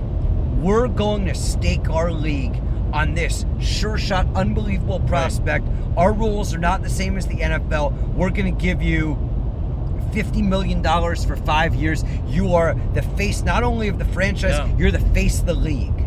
[0.60, 2.60] "We're going to stake our league
[2.92, 5.66] on this sure shot, unbelievable prospect.
[5.96, 7.92] Our rules are not the same as the NFL.
[8.16, 9.16] We're going to give you."
[10.12, 12.04] $50 million for five years.
[12.26, 14.76] You are the face not only of the franchise, Yeah.
[14.76, 15.98] you're the face of the league.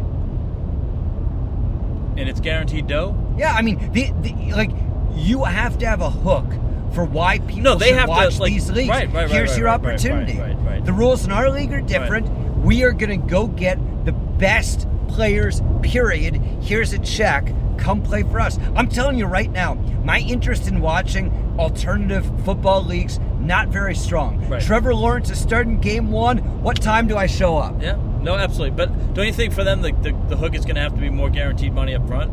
[2.17, 3.13] and it's guaranteed dough.
[3.37, 4.71] Yeah, I mean, the, the like
[5.15, 6.45] you have to have a hook
[6.93, 8.89] for why people No, they have to, watch like- these leagues.
[8.89, 10.39] right, right, right, Here's right, your opportunity.
[10.39, 10.85] right, right, right.
[10.85, 12.29] The rules in our league are different.
[12.59, 15.61] We are going to go get the best players.
[15.81, 16.35] Period.
[16.61, 17.53] Here's a check.
[17.77, 18.57] Come play for us.
[18.77, 19.73] I'm telling you right now,
[20.05, 24.47] my interest in watching alternative football leagues not very strong.
[24.47, 24.61] Right.
[24.61, 26.39] Trevor Lawrence is starting game one.
[26.61, 27.81] What time do I show up?
[27.81, 28.75] Yeah, no, absolutely.
[28.75, 31.01] But don't you think for them the the, the hook is going to have to
[31.01, 32.31] be more guaranteed money up front?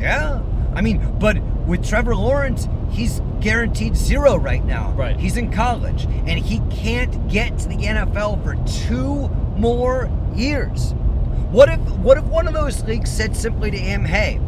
[0.00, 0.42] Yeah.
[0.74, 4.92] I mean, but with Trevor Lawrence, he's guaranteed zero right now.
[4.92, 5.18] Right.
[5.18, 8.54] He's in college, and he can't get to the NFL for
[8.86, 10.92] two more years.
[11.50, 14.38] What if what if one of those leagues said simply to him, "Hey,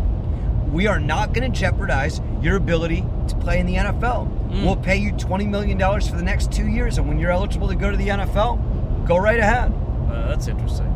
[0.73, 4.27] we are not going to jeopardize your ability to play in the NFL.
[4.53, 4.65] Mm.
[4.65, 7.69] We'll pay you twenty million dollars for the next two years, and when you're eligible
[7.69, 9.73] to go to the NFL, go right ahead."
[10.11, 10.87] Uh, that's interesting.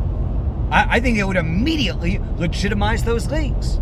[0.71, 3.79] I, I think it would immediately legitimize those leagues.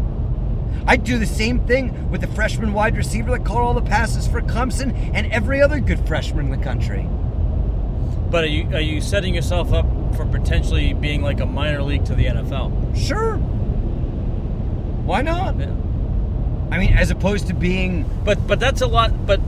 [0.87, 4.27] I'd do the same thing with the freshman wide receiver that caught all the passes
[4.27, 7.07] for Clemson and every other good freshman in the country.
[8.29, 9.85] But are you are you setting yourself up
[10.15, 12.95] for potentially being like a minor league to the NFL?
[12.95, 13.37] Sure.
[15.05, 15.57] Why not?
[15.59, 15.73] Yeah.
[16.71, 19.25] I mean, as opposed to being But but that's a lot.
[19.25, 19.39] But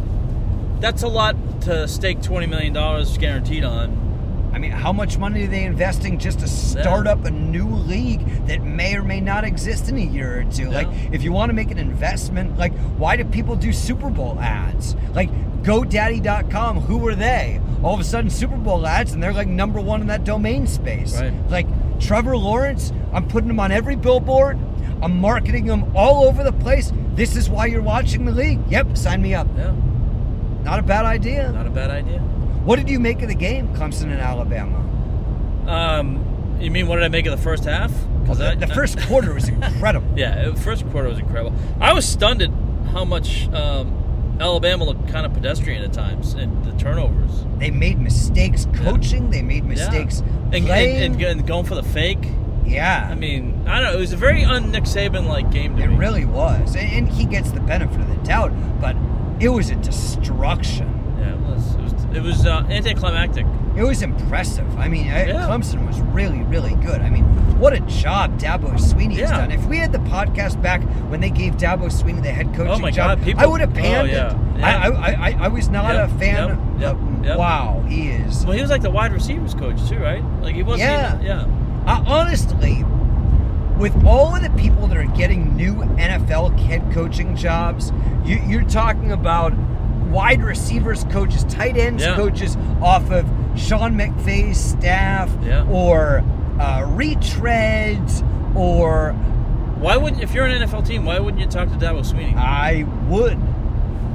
[0.80, 4.06] that's a lot to stake twenty million dollars guaranteed on.
[4.54, 7.12] I mean, how much money are they investing just to start Yeah.
[7.12, 10.72] up a new league that may or may not exist in a year or two?
[10.72, 14.40] Like, if you want to make an investment, like, why do people do Super Bowl
[14.40, 14.96] ads?
[15.13, 15.30] Like,
[15.63, 17.60] GoDaddy.com, who are they?
[17.84, 20.66] All of a sudden, Super Bowl ads, and they're like number one in that domain
[20.66, 21.20] space.
[21.20, 21.34] Right.
[21.50, 21.68] Like,
[22.00, 24.58] Trevor Lawrence, I'm putting him on every billboard,
[25.04, 26.92] I'm marketing him all over the place.
[27.13, 28.60] This is why you're watching the league.
[28.70, 29.48] Yep, sign me up.
[29.56, 29.74] Yeah,
[30.67, 31.49] Not a bad idea.
[31.51, 32.19] not a bad idea.
[32.19, 34.77] What did you make of the game, Clemson and Alabama?
[35.65, 37.91] Um, you mean what did I make of the first half?
[37.91, 40.08] Well, 'Cause the, the first quarter was incredible.
[40.17, 41.58] Yeah, the first quarter was incredible.
[41.80, 42.49] I was stunned at
[42.91, 47.45] how much um, Alabama looked kind of pedestrian at times and the turnovers.
[47.58, 49.30] They made mistakes coaching.
[49.32, 50.58] They made mistakes yeah.
[50.58, 50.95] and, playing.
[51.03, 52.19] and, and, and going for the fake.
[52.65, 53.97] yeah, I mean, I don't know.
[53.97, 55.95] It was a very un Nick Saban like game to it me.
[55.95, 56.75] really was.
[56.75, 58.51] And he gets the benefit of the doubt,
[58.82, 58.95] but
[59.39, 60.88] it was a destruction.
[61.19, 61.76] Yeah, it was.
[61.76, 63.45] It was, it was uh, anticlimactic.
[63.76, 64.67] It was impressive.
[64.78, 65.47] I mean, Yeah.
[65.47, 67.02] Clemson was really, really good.
[67.02, 67.23] I mean,
[67.60, 69.52] what a job Dabo Swinney has done.
[69.52, 72.89] If we had the podcast back when they gave Dabo Swinney the head coaching Oh
[72.89, 74.32] job, God, people- I would have oh, panned yeah.
[74.32, 74.60] it.
[74.60, 74.65] Yeah.
[74.65, 76.47] I, I, I, I was not Yep, a fan.
[76.80, 77.38] yep, of, yep, yep.
[77.38, 78.43] Wow, he is.
[78.45, 80.23] Well, he was like the wide receivers coach too, right?
[80.41, 80.89] Like he wasn't.
[80.89, 81.13] Yeah.
[81.15, 81.84] Even, yeah.
[81.86, 82.84] Uh, honestly,
[83.78, 87.92] with all of the people that are getting new NFL head coaching jobs,
[88.26, 89.54] you, you're talking about
[90.10, 92.16] wide receivers coaches, tight ends Yeah.
[92.16, 95.66] coaches off of Sean McVay's staff, Yeah.
[95.70, 96.24] or
[96.60, 98.24] uh, retreads,
[98.56, 99.13] or
[99.80, 101.06] Why wouldn't if you're an NFL team?
[101.06, 102.36] Why wouldn't you talk to Dabo Swinney?
[102.36, 103.38] I would.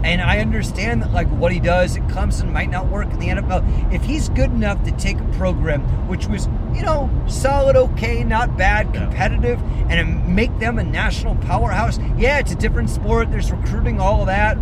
[0.05, 3.29] And I understand that, like, what he does at Clemson might not work in the
[3.29, 3.62] NFL.
[3.94, 8.56] If he's good enough to take a program which was, you know, solid, okay, not
[8.56, 13.30] bad, competitive, and make them a national powerhouse, yeah, it's a different sport.
[13.30, 14.56] There's recruiting, all of that.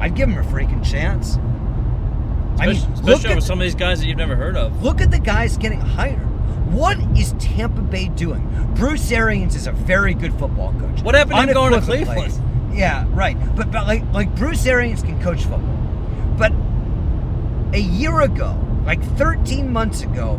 [0.00, 1.36] I'd give them a freaking chance.
[2.58, 4.82] I mean, especially look at, with some of these guys that you've never heard of.
[4.82, 6.20] look at the guys getting hired.
[6.72, 8.48] What is Tampa Bay doing?
[8.74, 11.02] Bruce Arians is a very good football coach.
[11.02, 11.80] What happened to him going to.
[11.80, 12.74] Cleveland?
[12.74, 13.36] Yeah, right.
[13.54, 15.60] But but like like Bruce Arians can coach football.
[16.36, 16.52] But
[17.74, 20.34] a year ago, like 13 months ago,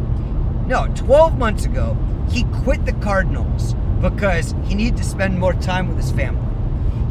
[0.68, 1.98] no, 12 months ago,
[2.30, 6.42] he quit the Cardinals because he needed to spend more time with his family.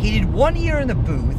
[0.02, 1.36] He did one year in the booth.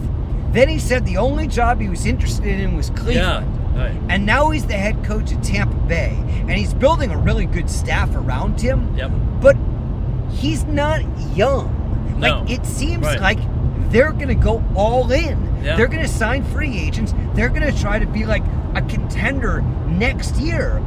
[0.51, 3.54] Then he said the only job he was interested in was Cleveland.
[3.75, 3.84] Yeah.
[3.84, 4.01] Right.
[4.10, 7.69] And now he's the head coach at Tampa Bay, and he's building a really good
[7.69, 8.95] staff around him.
[8.95, 9.12] Yep.
[9.41, 9.58] But
[10.32, 11.01] he's not
[11.36, 11.73] young.
[12.17, 12.39] No.
[12.39, 13.19] Like it seems Right.
[13.19, 13.39] like
[13.91, 15.62] they're going to go all in.
[15.63, 15.75] Yeah.
[15.75, 17.13] They're going to sign free agents.
[17.34, 18.43] They're going to try to be like
[18.75, 20.82] a contender next year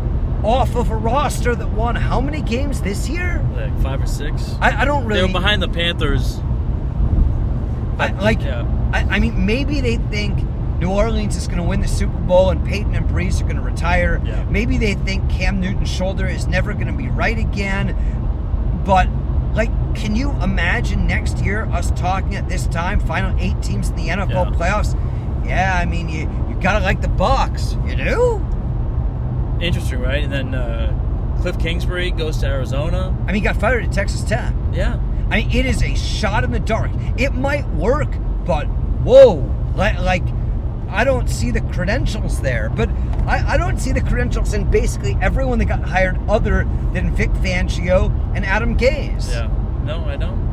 [0.45, 3.45] off of a roster that won how many games this year?
[3.57, 4.55] Like five or six.
[4.61, 5.21] I, I don't really.
[5.21, 6.39] They were behind the Panthers.
[7.99, 8.65] I, like, Yeah.
[8.93, 10.39] I, I mean, maybe they think
[10.79, 13.57] New Orleans is going to win the Super Bowl and Peyton and Brees are going
[13.57, 14.21] to retire.
[14.25, 14.45] Yeah.
[14.45, 17.97] Maybe they think Cam Newton's shoulder is never going to be right again.
[18.87, 19.09] But,
[19.55, 23.97] like, can you imagine next year us talking at this time, final eight teams in
[23.97, 24.57] the NFL Yeah.
[24.57, 24.95] playoffs?
[25.45, 27.75] Yeah, I mean, you, you got to like the Bucks.
[27.85, 28.47] You do?
[29.61, 30.23] Interesting, right?
[30.23, 33.17] And then uh, Cliff Kingsbury goes to Arizona.
[33.23, 34.55] I mean, he got fired at Texas Tech.
[34.73, 35.01] Yeah.
[35.31, 36.91] I mean, it is a shot in the dark.
[37.17, 38.09] It might work,
[38.45, 39.45] but whoa,
[39.75, 40.23] like, like
[40.89, 42.71] I don't see the credentials there.
[42.71, 42.89] But
[43.27, 47.31] I, I don't see the credentials in basically everyone that got hired other than Vic
[47.31, 49.31] Fangio and Adam Gase.
[49.31, 49.51] Yeah.
[49.85, 50.48] No, I don't.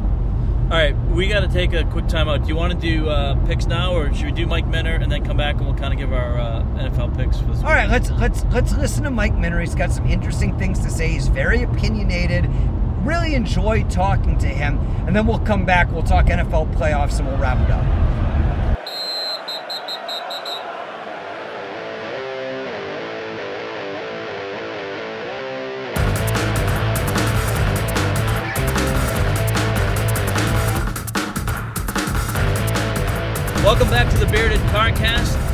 [0.66, 2.42] All right, we got to take a quick timeout.
[2.42, 5.12] Do you want to do uh, picks now, or should we do Mike Minter and
[5.12, 7.70] then come back and we'll kind of give our uh, NFL picks for this All
[7.70, 9.60] right, let's let's let's listen to Mike Minter.
[9.60, 11.10] He's got some interesting things to say.
[11.10, 12.50] He's very opinionated.
[13.04, 15.92] Really enjoy talking to him, and then we'll come back.
[15.92, 18.05] We'll talk NFL playoffs, and we'll wrap it up.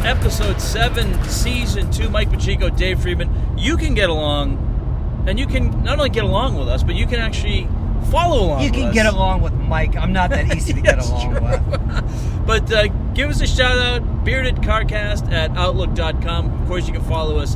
[0.04, 2.10] Episode seven, season two.
[2.10, 3.58] Mike Pacheco, Dave Friedman.
[3.58, 7.06] You can get along, and you can not only get along with us, but you
[7.06, 7.68] can actually
[8.10, 8.64] follow along.
[8.64, 9.95] You can get along with Mike.
[9.95, 11.41] I'm not that easy to get along true.
[11.41, 12.45] with.
[12.47, 16.62] But uh, give us a shout out, Bearded Carcast at Outlook.com.
[16.62, 17.56] Of course, you can follow us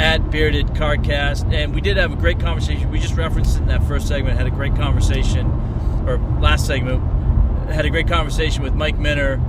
[0.00, 1.52] at Bearded Carcast.
[1.52, 2.90] And we did have a great conversation.
[2.90, 4.38] We just referenced it in that first segment.
[4.38, 5.46] Had a great conversation,
[6.06, 7.02] or last segment,
[7.70, 9.40] had a great conversation with Mike Minter,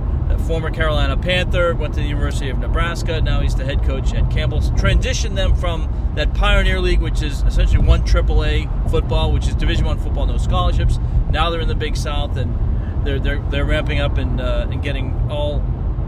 [0.44, 3.20] former Carolina Panther, went to the University of Nebraska.
[3.20, 4.70] Now he's the head coach at Campbell's.
[4.72, 9.84] Transitioned them from that Pioneer League, which is essentially one AAA football, which is Division
[9.84, 10.98] One football, no scholarships.
[11.30, 14.82] Now they're in the Big South, and they're they're, they're ramping up and uh, and
[14.82, 15.60] getting all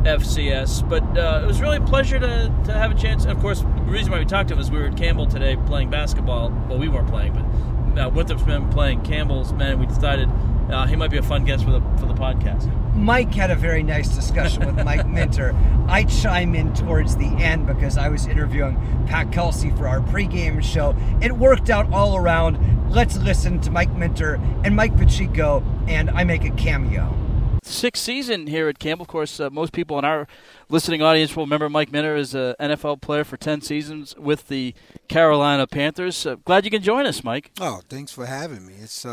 [0.02, 0.88] FCS.
[0.88, 3.24] But uh, it was really a pleasure to, to have a chance.
[3.24, 5.56] Of course, the reason why we talked to him is we were at Campbell today
[5.66, 6.50] playing basketball.
[6.68, 9.78] Well, we weren't playing, but uh, Winthrop's been playing Campbell's men.
[9.78, 10.28] We decided
[10.70, 12.72] uh, he might be a fun guest for the for the podcast.
[12.94, 15.54] Mike had a very nice discussion with Mike Minter.
[15.86, 20.62] I chime in towards the end because I was interviewing Pat Kelsey for our pregame
[20.62, 20.96] show.
[21.20, 22.58] It worked out all around.
[22.90, 27.14] Let's listen to Mike Minter and Mike Pacheco, and I make a cameo.
[27.62, 29.02] sixth season here at Campbell.
[29.02, 30.26] Of course, uh, most people in our
[30.68, 34.72] listening audience will remember Mike Minter as an NFL player for 10 seasons with the
[35.08, 36.24] Carolina Panthers.
[36.24, 37.50] Uh, glad you can join us, Mike.
[37.60, 38.74] Oh, thanks for having me.
[38.80, 39.04] It's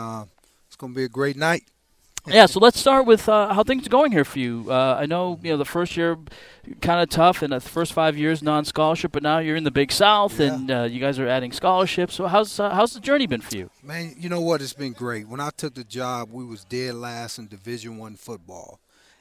[0.84, 1.64] it's gonna be a great night.
[2.26, 4.66] Yeah, so let's start with uh, how things are going here for you.
[4.70, 6.18] Uh, I know you know the first year
[6.82, 9.92] kind of tough, and the first five years non-scholarship, but now you're in the Big
[9.94, 10.54] South, Yeah.
[10.54, 12.16] and uh, you guys are adding scholarships.
[12.16, 13.70] So how's uh, how's the journey been for you?
[13.82, 14.62] Man, you know what?
[14.62, 15.28] It's been great.
[15.30, 18.80] When I took the job, we was dead last in Division One football,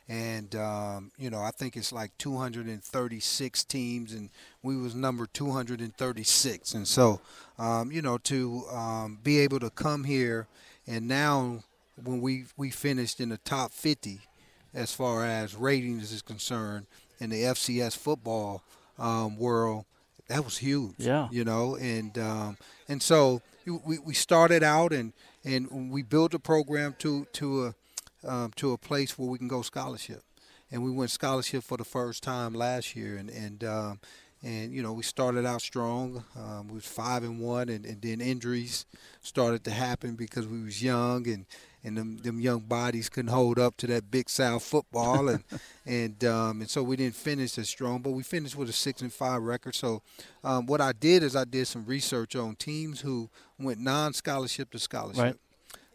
[0.08, 4.30] and um, you know I think it's like 236 teams, and
[4.62, 6.74] we was number 236.
[6.74, 7.20] And so,
[7.58, 10.46] um, you know, to um, be able to come here,
[10.86, 11.62] and now
[12.02, 14.20] when we we finished in the top 50
[14.74, 16.86] as far as ratings is concerned
[17.20, 18.62] in the FCS football
[18.98, 19.84] um, world,
[20.28, 20.94] that was huge.
[20.98, 21.28] Yeah.
[21.30, 22.56] You know, and um,
[22.88, 25.12] and so we, we started out and
[25.44, 27.74] and we built a program to to a
[28.24, 30.22] um, to a place where we can go scholarship,
[30.70, 34.00] and we went scholarship for the first time last year, and and um,
[34.42, 36.24] and you know we started out strong.
[36.36, 38.86] Um, we was five and one, and, and then injuries
[39.22, 41.46] started to happen because we was young and.
[41.84, 45.42] And them, them young bodies couldn't hold up to that big South football, and
[45.84, 48.02] and um, and so we didn't finish as strong.
[48.02, 49.74] But we finished with a six and five record.
[49.74, 50.00] So
[50.44, 53.28] um, what I did is I did some research on teams who
[53.58, 55.24] went non-scholarship to scholarship.
[55.24, 55.36] Right.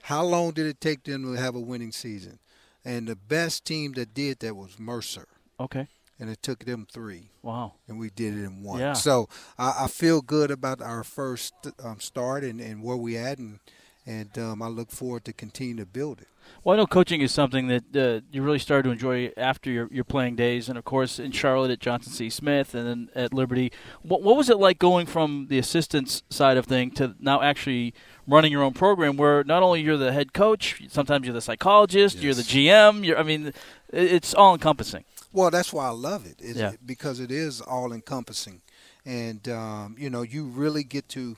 [0.01, 2.39] How long did it take them to have a winning season?
[2.85, 5.27] And the best team that did that was Mercer,
[5.59, 5.87] Okay,
[6.19, 7.73] and it took them three, wow.
[7.87, 8.79] and we did it in one.
[8.79, 8.93] Yeah.
[8.93, 11.53] So I, I feel good about our first
[11.83, 13.59] um, start and, and where we at, and
[14.07, 16.29] and um, I look forward to continue to build it.
[16.63, 19.89] Well, I know coaching is something that uh, you really started to enjoy after your,
[19.91, 22.29] your playing days, and of course in Charlotte at Johnson C.
[22.29, 23.71] Smith, and then at Liberty.
[24.01, 27.93] What, what was it like going from the assistants side of thing to now actually
[28.25, 32.19] running your own program, where not only you're the head coach, sometimes you're the psychologist,
[32.19, 33.05] you're the GM.
[33.05, 33.53] You're, I mean,
[33.91, 35.03] it's all encompassing.
[35.31, 36.73] Well, that's why I love it, is Yeah.
[36.85, 38.61] because it is all encompassing,
[39.05, 41.35] and um, you know you really get to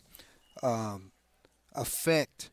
[0.64, 1.12] um,
[1.74, 2.50] affect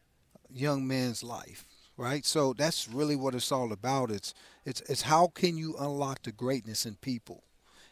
[0.51, 1.65] young men's life,
[1.97, 2.25] right?
[2.25, 4.11] So that's really what it's all about.
[4.11, 4.35] It's
[4.65, 7.45] it's it's how can you unlock the greatness in people,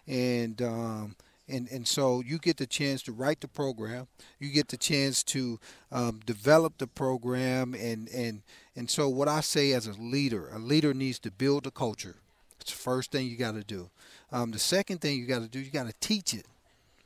[0.06, 1.16] and um,
[1.48, 4.08] and and so you get the chance to write the program,
[4.40, 5.60] you get the chance to
[5.92, 8.42] um, develop the program, and and
[8.76, 12.16] and so what I say as a leader, a leader needs to build a culture.
[12.64, 13.90] It's the first thing you got to do.
[14.32, 16.46] Um, the second thing you got to do, you got to teach it.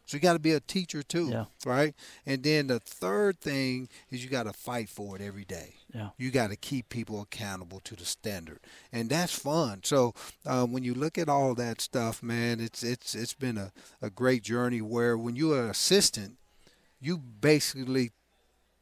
[0.07, 1.47] So you got to be a teacher too, Yeah.
[1.67, 1.95] right?
[2.25, 5.75] And then the third thing is you got to fight for it every day.
[5.93, 6.11] Yeah.
[6.17, 8.61] You got to keep people accountable to the standard,
[8.93, 9.81] and that's fun.
[9.83, 10.15] So
[10.47, 14.09] um, when you look at all that stuff, man, it's it's it's been a, a
[14.11, 14.81] great journey.
[14.81, 16.37] Where when you're an assistant,
[17.01, 18.13] you basically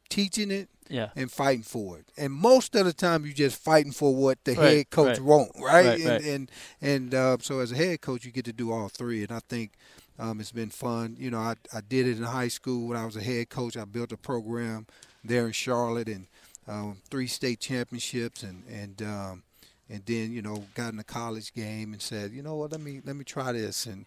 [0.09, 1.09] teaching it Yeah.
[1.15, 2.05] and fighting for it.
[2.17, 5.21] And most of the time, you're just fighting for what the Right, head coach right.
[5.21, 5.85] want, right?
[5.85, 6.51] Right, and and
[6.81, 9.21] and uh, so as a head coach, you get to do all three.
[9.23, 9.71] And I think
[10.19, 11.15] um, it's been fun.
[11.19, 13.75] You know, I I did it in high school when I was a head coach.
[13.77, 14.85] I built a program
[15.23, 16.27] there in Charlotte and
[16.67, 19.43] um, three state championships and and um,
[19.89, 22.81] and then you know got in a college game and said, you know what, let
[22.81, 24.05] me let me try this and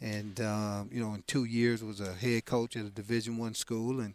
[0.00, 3.54] and um, you know in two years was a head coach at a Division one
[3.54, 4.14] school and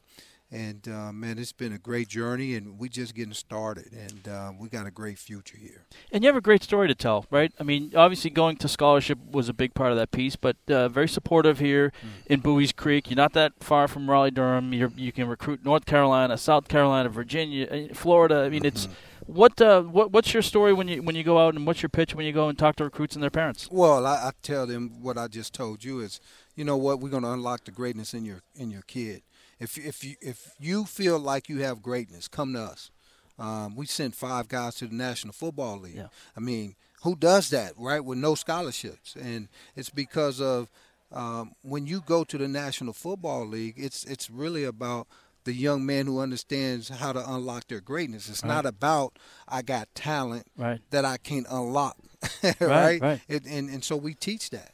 [0.51, 4.51] and uh, man, it's been a great journey, and we're just getting started, and uh,
[4.57, 5.85] we got a great future here.
[6.11, 7.51] And you have a great story to tell, right?
[7.59, 10.87] I mean, obviously going to scholarship was a big part of that piece, but uh,
[10.87, 12.27] very supportive here mm.
[12.27, 13.09] in Buies Creek.
[13.09, 14.71] You're not that far from Raleigh Durham.
[14.71, 18.43] You're, you can recruit North Carolina, South Carolina, Virginia, uh, Florida.
[18.45, 18.67] I mean, mm-hmm.
[18.67, 18.87] it's
[19.25, 21.89] what uh, what what's your story when you when you go out and what's your
[21.89, 23.67] pitch when you go and talk to recruits and their parents?
[23.71, 26.19] Well, I, I tell them what I just told you is,
[26.55, 29.23] you know what, we're going to unlock the greatness in your in your kid
[29.59, 32.91] if if you if you feel like you have greatness, come to us.
[33.37, 35.95] Um, we sent five guys to the National Football League.
[35.95, 36.07] Yeah.
[36.37, 38.03] I mean, who does that, right?
[38.03, 40.69] With no scholarships, and it's because of
[41.11, 45.07] um, when you go to the National Football League, it's it's really about
[45.43, 48.29] the young man who understands how to unlock their greatness.
[48.29, 48.49] It's right.
[48.49, 50.79] not about I got talent right.
[50.89, 51.97] that I can't unlock,
[52.59, 53.01] right?
[53.01, 53.21] right?
[53.27, 54.71] It, and and so we teach that,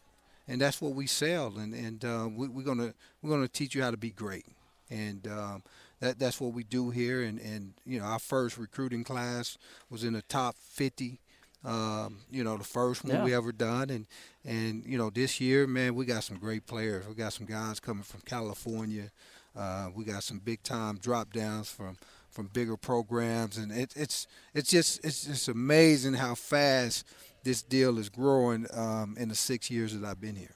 [0.47, 3.81] and that's what we sell, and and uh, we, we're gonna we're gonna teach you
[3.83, 4.45] how to be great
[4.91, 5.63] and um,
[5.99, 7.23] that that's what we do here.
[7.23, 9.57] And, and you know, our first recruiting class
[9.89, 11.19] was in the top 50.
[11.63, 13.23] Um, you know, the first one yeah.
[13.23, 14.07] we ever done, and
[14.43, 17.07] and you know, this year, man, we got some great players.
[17.07, 19.11] We got some guys coming from California.
[19.55, 21.97] Uh, we got some big time drop downs from
[22.31, 24.25] from bigger programs, and it, it's
[24.55, 27.05] it's just it's just amazing how fast
[27.43, 30.55] this deal is growing um, in the six years that I've been here.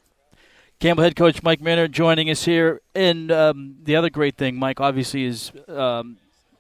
[0.80, 2.82] Campbell head coach Mike Minter joining us here.
[2.94, 6.18] And um, the other great thing, Mike, obviously, is um,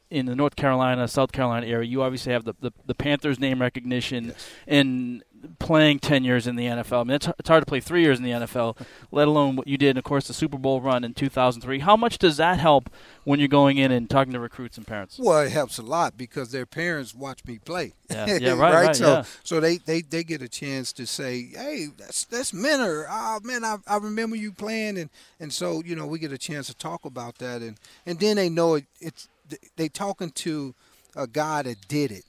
[0.09, 3.61] in the North Carolina, South Carolina area, you obviously have the, the, the Panthers name
[3.61, 4.49] recognition yes.
[4.67, 5.23] and
[5.59, 7.01] playing 10 years in the NFL.
[7.01, 8.77] I mean, it's, it's hard to play three years in the NFL,
[9.11, 11.79] let alone what you did, and of course, the Super Bowl run in 2003.
[11.79, 12.89] How much does that help
[13.23, 15.17] when you're going in and talking to recruits and parents?
[15.19, 17.93] Well, it helps a lot because their parents watch me play.
[18.09, 19.23] Yeah, yeah right, right, right, So, yeah.
[19.43, 23.07] so they, they, they get a chance to say, hey, that's that's Minter.
[23.09, 24.97] Oh, man, I, I remember you playing.
[24.97, 27.61] And, and so, you know, we get a chance to talk about that.
[27.61, 29.27] And, and then they know it, it's
[29.75, 30.73] they talking to
[31.15, 32.25] a guy that did it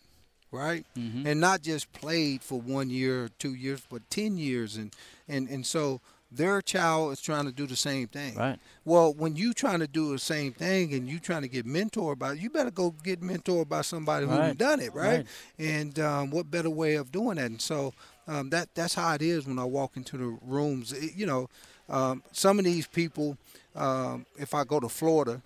[0.51, 0.85] right?
[0.97, 1.27] Mm-hmm.
[1.27, 4.95] And not just played for one year or two years, but ten years, and
[5.29, 8.35] and and so their child is trying to do the same thing.
[8.35, 8.59] Right.
[8.85, 12.19] Well, when you trying to do the same thing and you trying to get mentored
[12.19, 14.49] by, you better go get mentored by somebody right.
[14.49, 15.19] who's done it, right?
[15.19, 15.27] right.
[15.59, 17.47] And um, what better way of doing that?
[17.47, 17.95] And so
[18.27, 20.93] um, that that's how it is when I walk into the rooms.
[20.93, 21.49] It, you know,
[21.89, 23.39] um, some of these people,
[23.75, 25.41] um, if I go to Florida,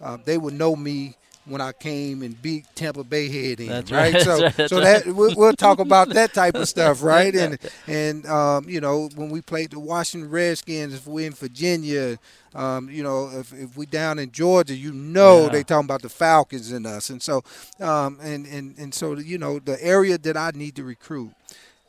[0.00, 3.90] uh, they would know me when I came and beat Tampa Bay head in, That's
[3.90, 4.14] right?
[4.14, 4.22] right.
[4.22, 7.34] So, so that we'll, we'll, talk about that type of stuff, right?
[7.34, 12.18] And and um, you know when we played the Washington Redskins, if we're in Virginia,
[12.54, 15.48] um, you know if, if we down in Georgia, you know yeah.
[15.48, 17.42] they talking about the Falcons and us, and so
[17.80, 21.32] um, and and and so you know the area that I need to recruit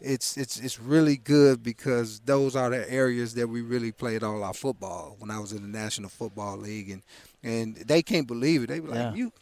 [0.04, 4.44] it's it's it's really good because those are the areas that we really played all
[4.44, 7.02] our football when I was in the National Football League and
[7.44, 8.68] and they can't believe it.
[8.68, 9.14] They were like, yeah.
[9.14, 9.34] "You,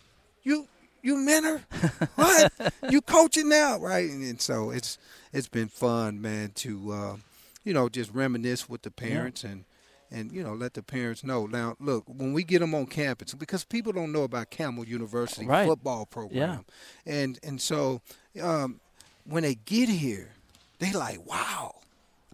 [0.44, 0.68] you,
[1.02, 1.62] you Minter?
[2.16, 2.52] what?
[2.90, 4.98] you coaching now, right?" And, and, so it's
[5.32, 7.16] it's been fun, man, to uh,
[7.64, 9.52] you know just reminisce with the parents yeah.
[9.52, 9.66] and
[10.12, 11.46] and you know let the parents know.
[11.46, 15.46] Now, look, when we get them on campus, because people don't know about Campbell University
[15.46, 15.68] right.
[15.68, 16.66] football program,
[17.06, 17.14] yeah.
[17.14, 18.02] and and so
[18.42, 18.80] um,
[19.26, 20.30] when they get here,
[20.80, 21.76] they like, "Wow,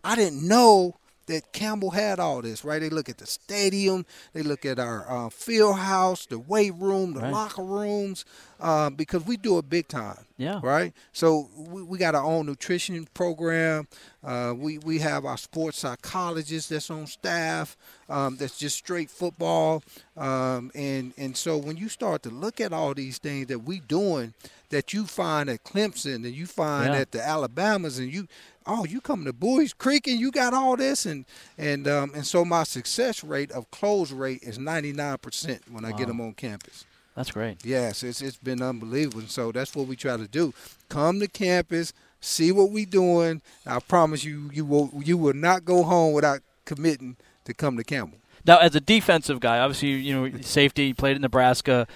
[0.03, 0.95] I didn't know."
[1.27, 2.81] That Campbell had all this, right?
[2.81, 7.13] They look at the stadium, they look at our uh, field house, the weight room,
[7.13, 7.31] the right.
[7.31, 8.25] locker rooms,
[8.59, 10.25] uh, because we do it big time.
[10.37, 10.59] Yeah.
[10.61, 10.93] Right.
[11.13, 13.87] So we, we got our own nutrition program.
[14.23, 17.75] Uh, we we have our sports psychologist that's on staff.
[18.09, 19.83] Um, that's just straight football.
[20.15, 23.79] Um, and and so when you start to look at all these things that we
[23.79, 24.33] doing,
[24.69, 26.99] that you find at Clemson and you find yeah.
[26.99, 28.27] at the Alabamas, and you
[28.67, 31.25] oh, you come to Buies Creek and you got all this, and
[31.57, 36.07] and um, and so my success rate of close rate is 99% when I get
[36.07, 36.85] them on campus.
[37.15, 37.65] That's great.
[37.65, 39.21] Yes, it's it's been unbelievable.
[39.21, 40.53] And so that's what we try to do.
[40.89, 41.91] Come to campus,
[42.21, 43.41] see what we're doing.
[43.65, 47.83] I promise you, you will you will not go home without committing to come to
[47.83, 48.19] Campbell.
[48.45, 51.87] Now, as a defensive guy, obviously, you know, safety, played in Nebraska,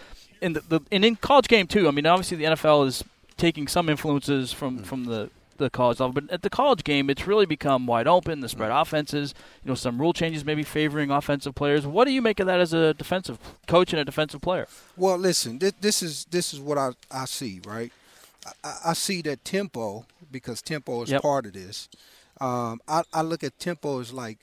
[0.42, 1.88] and the, the and in college game too.
[1.88, 3.04] I mean, obviously, the NFL is
[3.38, 4.86] taking some influences from mm-hmm.
[4.86, 5.30] from the
[5.62, 6.14] the college level.
[6.14, 8.42] But at the college game, it's really become wide open.
[8.42, 9.34] The spread offenses,
[9.64, 11.88] you know, some rule changes maybe favoring offensive players.
[11.88, 14.68] What do you make of that as a defensive coach and a defensive player?
[14.98, 17.92] Well, listen, this, this is this is what I, I see, right?
[18.64, 21.22] I, I see that tempo because tempo is yep.
[21.22, 21.90] part of this.
[22.40, 24.40] Um, I, I, look at tempo as like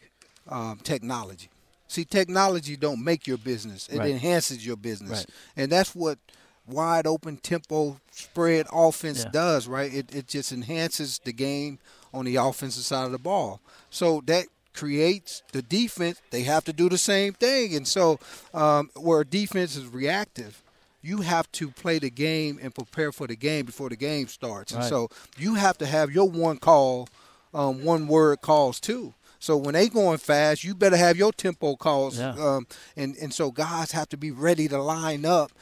[0.49, 1.49] um, technology.
[1.89, 4.11] See, technology don't make your business; it right.
[4.11, 5.27] enhances your business, right.
[5.57, 6.19] and that's what
[6.69, 9.31] wide open tempo spread offense yeah.
[9.31, 9.93] does, right?
[9.93, 11.79] It, it just enhances the game
[12.13, 13.61] on the offensive side of the ball.
[13.91, 17.75] So that creates the defense, they have to do the same thing.
[17.75, 18.21] And so,
[18.55, 20.63] um, where defense is reactive,
[21.03, 24.73] you have to play the game and prepare for the game before the game starts.
[24.73, 27.09] And so, you have to have your one call,
[27.53, 29.15] um, one word calls too.
[29.41, 32.19] So when they going fast, you better have your tempo calls.
[32.19, 32.31] Yeah.
[32.33, 32.67] Um,
[32.97, 35.53] and and so guys have to be ready to line up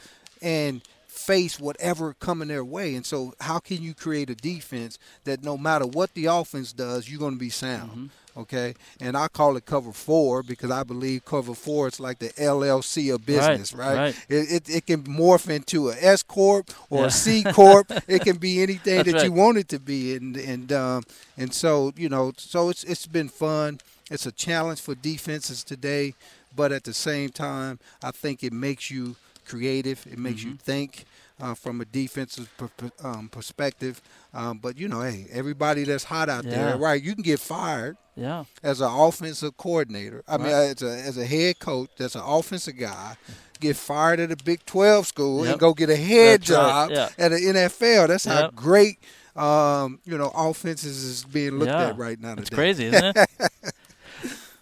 [0.41, 0.81] and
[1.27, 2.95] face whatever coming their way.
[2.95, 7.09] And so how can you create a defense that no matter what the offense does,
[7.09, 7.91] you're going to be sound.
[7.91, 8.05] Mm-hmm.
[8.41, 12.29] Okay, and I call it cover four because I believe cover four is like the
[12.37, 13.97] LLC of business, right?
[13.97, 14.25] right.
[14.29, 17.07] It, it, it can morph into a S corp or Yeah.
[17.07, 17.91] a C corp.
[18.07, 21.03] it can be anything That's that you want it to be, and and um,
[21.35, 23.79] and so you know, so it's it's been fun.
[24.11, 26.13] It's a challenge for defenses today,
[26.55, 29.15] but at the same time, I think it makes you
[29.47, 30.05] creative.
[30.11, 30.49] It makes Mm-hmm.
[30.51, 31.05] you think
[31.39, 32.69] uh, from a defensive per,
[33.03, 34.01] um, perspective.
[34.33, 36.51] Um, but you know, hey, everybody that's hot out Yeah.
[36.51, 37.01] there, right?
[37.01, 38.45] You can get fired Yeah.
[38.63, 40.23] as an offensive coordinator.
[40.27, 43.15] I mean, as a as a head coach, that's an offensive guy.
[43.59, 45.51] Get fired at a Big Twelve school Yep.
[45.53, 47.09] and go get a head That's right, job yeah.
[47.17, 48.07] at the NFL.
[48.07, 48.99] That's how great
[49.35, 51.89] um, you know offenses is being looked Yeah.
[51.89, 52.33] at right now.
[52.37, 53.29] It's crazy, isn't it?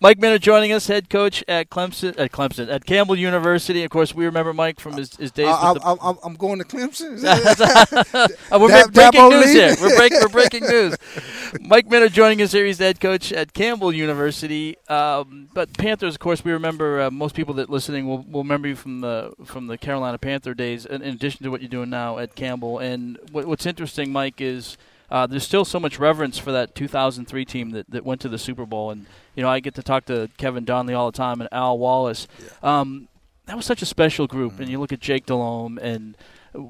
[0.01, 3.83] Mike Minter joining us, head coach at Clemson, at Clemson, at Campbell University.
[3.83, 6.33] Of course, we remember Mike from his, his days I, with the I, I'm, I'm
[6.35, 7.21] going to Clemson.
[8.59, 9.75] We're Dab- breaking news here.
[9.81, 10.97] We're, break, we're breaking news.
[11.61, 12.65] Mike Minter joining us here.
[12.65, 14.75] He's the head coach at Campbell University.
[14.89, 17.01] Um, but Panthers, of course, we remember.
[17.01, 20.53] Uh, most people that listening will, will remember you from the from the Carolina Panther
[20.53, 20.85] days.
[20.85, 24.41] In, in addition to what you're doing now at Campbell, and what, what's interesting, Mike,
[24.41, 24.77] is
[25.15, 28.37] uh, there's still so much reverence for that 2003 team that, that went to the
[28.37, 28.91] Super Bowl.
[28.91, 29.05] And
[29.35, 32.27] you know, I get to talk to Kevin Donnalley all the time and Al Wallace.
[32.61, 33.07] Um,
[33.45, 36.17] that was such a special group, and you look at Jake Delhomme and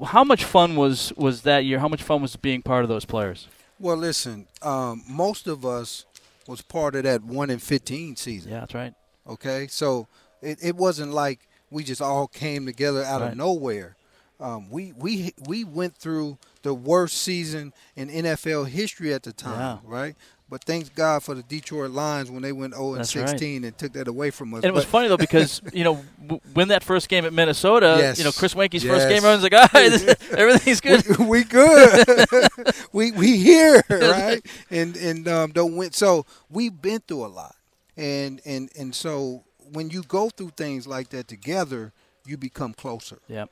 [0.06, 1.78] how much fun was was that year?
[1.78, 3.48] How much fun was being part of those players?
[3.78, 6.06] well, listen, um, most of us
[6.48, 8.52] was part of that one in fifteen season.
[8.52, 8.94] Yeah, that's right.
[9.28, 10.06] Okay, so
[10.40, 11.40] it, it wasn't like
[11.70, 13.32] we just all came together out Right.
[13.32, 13.96] of nowhere.
[14.38, 16.36] Um, we we we went through
[16.66, 19.78] the worst season in NFL history at the time, Yeah.
[19.84, 20.14] right?
[20.48, 23.28] But thanks God for the Detroit Lions when they went 0 and That's right.
[23.28, 24.58] 16 and took that away from us.
[24.58, 27.96] And it was funny though because you know w- when that first game at Minnesota,
[27.98, 28.18] Yes.
[28.18, 32.06] you know Chris Weinke's first game, everyone's like, "Ah, this- everything's good." we, we good.
[32.92, 34.40] we we here, right?
[34.70, 35.90] And and um, don't win.
[35.90, 37.56] So we've been through a lot,
[37.96, 39.42] and and and so
[39.72, 41.92] when you go through things like that together,
[42.24, 43.18] you become closer.
[43.26, 43.50] Yep.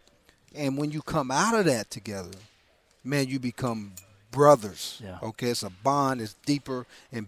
[0.54, 2.30] And when you come out of that together,
[3.04, 3.92] man, you become
[4.30, 5.00] brothers.
[5.04, 5.18] Yeah.
[5.22, 6.20] Okay, it's a bond.
[6.20, 7.26] It's deeper and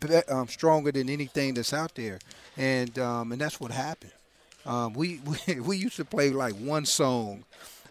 [0.00, 2.18] be, um, stronger than anything that's out there,
[2.56, 4.12] and um, and that's what happened.
[4.66, 7.44] Um, we, we we used to play like one song.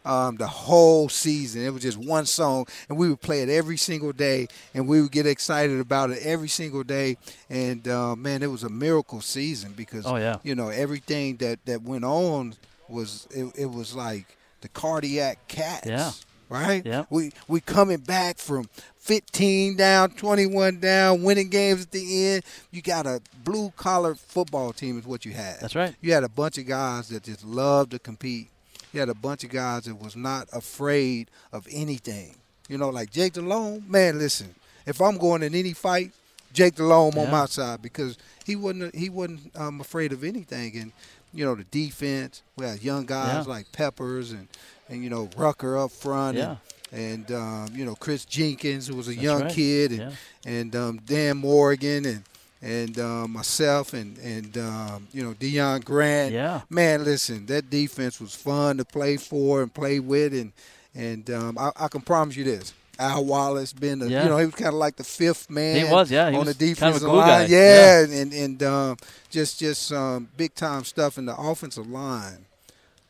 [0.05, 3.75] Um, the whole season, it was just one song, and we would play it every
[3.75, 7.17] single day, and we would get excited about it every single day.
[7.49, 10.37] And uh, man, it was a miracle season because Oh, yeah.
[10.43, 12.53] you know everything that that went on
[12.87, 15.87] was it, it was like the cardiac cats.
[15.87, 16.11] Yeah.
[16.49, 16.85] Right.
[16.85, 17.05] Yeah.
[17.09, 18.69] We we coming back from
[18.99, 22.43] 15 down, 21 down, winning games at the end.
[22.71, 25.59] You got a blue collar football team is what you had.
[25.59, 25.95] That's right.
[26.01, 28.49] You had a bunch of guys that just loved to compete.
[28.93, 32.35] You had a bunch of guys that was not afraid of anything.
[32.69, 33.83] You know, like Jake Delhomme.
[33.89, 36.11] Man, listen, if I'm going in any fight,
[36.53, 40.75] Jake Delhomme on my side because he wasn't he wasn't um, afraid of anything.
[40.77, 40.91] And
[41.33, 42.41] you know, the defense.
[42.55, 43.53] We had young guys Yeah.
[43.53, 44.47] like Peppers and
[44.89, 46.37] and you know Rucker up front.
[46.37, 46.57] Yeah.
[46.91, 49.51] And, and um, you know Chris Jenkins, who was a That's young right.
[49.53, 50.11] kid, and Yeah.
[50.45, 52.23] and um, Dan Morgan and
[52.61, 56.33] and um, myself and and um, you know Deon Grant.
[56.33, 56.61] Yeah.
[56.69, 60.53] Man, listen, that defense was fun to play for and play with, and
[60.95, 62.73] and um, I, I can promise you this.
[62.99, 64.23] Al Wallace been, a, Yeah.
[64.23, 65.85] you know, he was kind of like the fifth man.
[65.85, 67.27] He was, yeah, he on the kind of defensive line.
[67.27, 67.45] guy.
[67.45, 68.97] Yeah, and and um,
[69.29, 72.46] just just um, big time stuff in the offensive line,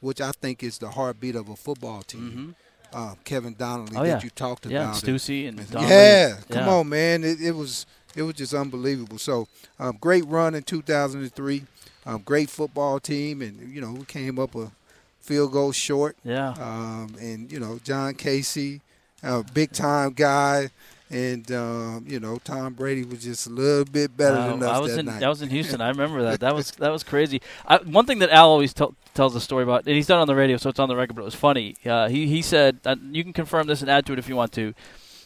[0.07, 2.55] which I think is the heartbeat of a football team.
[2.93, 3.97] Uh, Kevin Donnalley Mm-hmm.
[3.97, 4.23] Oh, that yeah.
[4.23, 4.95] you talked Yeah, about.
[4.95, 5.89] Steussie and And- Donnalley.
[5.89, 6.73] yeah, come Yeah.
[6.75, 7.23] on, man.
[7.23, 7.85] It, it was
[8.15, 9.17] it was just unbelievable.
[9.19, 9.47] So
[9.79, 11.65] um, great run in 2003.
[12.05, 14.71] Um, great football team, and you know we came up a
[15.19, 16.15] field goal short.
[16.23, 16.51] Yeah.
[16.51, 18.79] Um, and you know John Kasay,
[19.21, 20.69] a big time guy,
[21.09, 24.69] and um, you know Tom Brady was just a little bit better Wow, than us
[24.69, 25.23] I was that in night.
[25.23, 25.79] I was in Houston.
[25.81, 26.39] I remember that.
[26.41, 27.41] That was that was crazy.
[27.65, 30.27] I, one thing that Al always tell, tells a story about, and he's done on
[30.27, 31.15] the radio, so it's on the record.
[31.15, 31.75] But it was funny.
[31.85, 34.35] Uh, he he said, uh, you can confirm this and add to it if you
[34.35, 34.73] want to.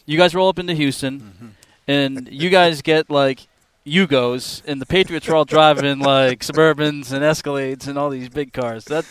[0.06, 1.46] You guys roll up into Houston, Mm-hmm.
[1.88, 3.46] and you guys get like
[3.86, 8.52] Yugos, and the Patriots are all driving like Suburbans and Escalades and all these big
[8.52, 8.84] cars.
[8.86, 9.04] That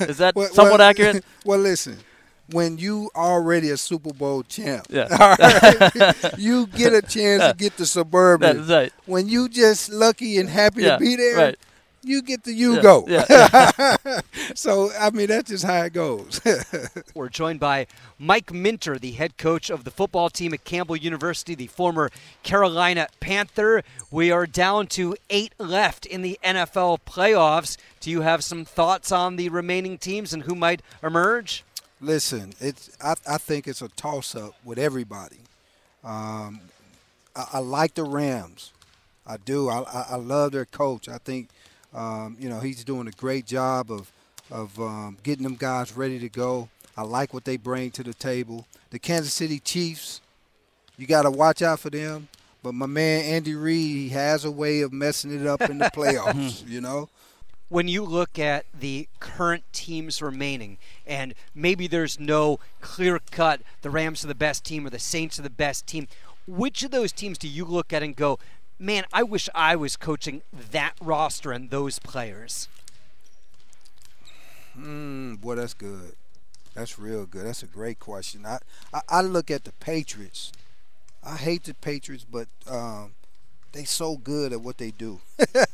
[0.00, 1.24] is that Well- somewhat well, accurate?
[1.46, 1.96] well, listen,
[2.50, 4.86] when you already a Super Bowl champ.
[4.90, 5.08] Yeah.
[5.20, 6.38] All right?
[6.38, 8.56] you get a chance to get the suburban.
[8.66, 8.92] That's right.
[9.06, 11.58] When you just lucky and happy Yeah, to be there, right.
[12.02, 13.04] you get the you Yeah, go.
[13.06, 13.96] yeah,
[14.54, 16.40] so I mean that's just how it goes.
[17.14, 17.86] We're joined by
[18.18, 22.10] Mike Minter, the head coach of the football team at Campbell University, the former
[22.42, 23.82] Carolina Panther.
[24.10, 27.76] We are down to eight left in the NFL playoffs.
[28.00, 31.64] Do you have some thoughts on the remaining teams and who might emerge?
[32.00, 35.38] Listen, it's I, I think it's a toss up with everybody.
[36.04, 36.60] Um,
[37.34, 38.72] I, I like the Rams.
[39.26, 39.68] I do.
[39.68, 41.08] I, I, I love their coach.
[41.08, 41.48] I think
[41.92, 44.10] um, you know he's doing a great job of
[44.50, 46.68] of um, getting them guys ready to go.
[46.96, 48.66] I like what they bring to the table.
[48.90, 50.20] The Kansas City Chiefs,
[50.96, 52.28] you got to watch out for them.
[52.62, 55.84] But my man Andy Reid, he has a way of messing it up in the
[55.94, 56.66] playoffs.
[56.68, 57.08] you know.
[57.68, 63.90] When you look at the current teams remaining, and maybe there's no clear cut, the
[63.90, 66.08] Rams are the best team or the Saints are the best team,
[66.46, 68.38] which of those teams do you look at and go,
[68.78, 72.68] man, I wish I was coaching that roster and those players?
[74.78, 76.14] Mm, boy, that's good.
[76.74, 77.46] That's real good.
[77.46, 78.46] That's a great question.
[78.46, 78.58] I,
[78.94, 80.52] I, I look at the Patriots.
[81.24, 83.12] I hate the Patriots, but um,
[83.72, 85.20] they so good at what they do.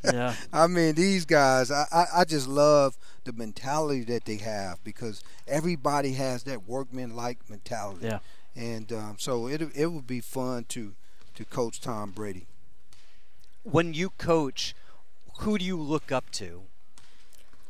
[0.05, 0.35] yeah.
[0.53, 5.23] I mean, these guys, I, I, I just love the mentality that they have because
[5.47, 8.07] everybody has that workman-like mentality.
[8.07, 8.19] Yeah.
[8.57, 10.95] And um, so it, it would be fun to,
[11.35, 12.47] to coach Tom Brady.
[13.63, 14.75] When you coach,
[15.41, 16.63] who do you look up to?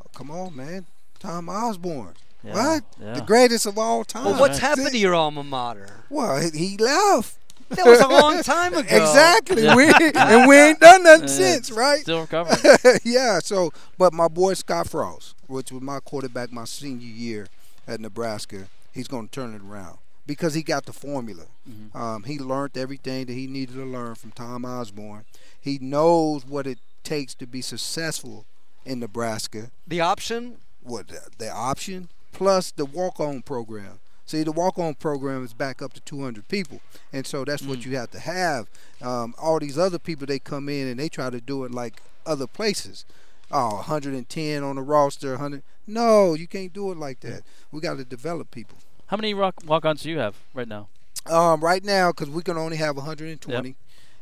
[0.03, 0.87] Oh, come on, man.
[1.21, 2.15] Tom Osborne.
[2.43, 2.85] Yeah, What?
[3.01, 3.15] yeah.
[3.15, 4.25] The greatest of all time.
[4.27, 4.69] Well, what's right.
[4.77, 6.05] happened to your alma mater?
[6.11, 7.39] Well, he- he left.
[7.71, 8.81] That was a long time ago.
[8.97, 9.63] Exactly.
[9.65, 9.75] Yeah.
[9.75, 11.35] We, and we ain't done nothing Yeah.
[11.35, 12.01] since, right?
[12.03, 12.59] Still recovering.
[13.05, 13.39] yeah.
[13.41, 17.47] So, but my boy Scott Frost, which was my quarterback my senior year
[17.87, 21.45] at Nebraska, he's going to turn it around because he got the formula.
[21.69, 21.97] Mm-hmm.
[21.97, 25.25] Um, he learned everything that he needed to learn from Tom Osborne.
[25.61, 28.45] He knows what it takes to be successful
[28.87, 29.71] in Nebraska.
[29.87, 30.57] The option?
[30.83, 33.99] What the, the option plus the walk-on program.
[34.27, 36.81] See, the walk-on program is back up to 200 people,
[37.13, 38.69] and so that's what you have to have.
[39.03, 42.01] Um, all these other people, they come in and they try to do it like
[42.25, 43.05] other places.
[43.53, 45.63] Oh, 110 on the roster, 100.
[45.87, 47.43] No, you can't do it like that.
[47.71, 48.79] We got to develop people.
[49.09, 50.89] How many rock walk-ons do you have right now?
[51.27, 53.77] Um, right now, because we can only have 120,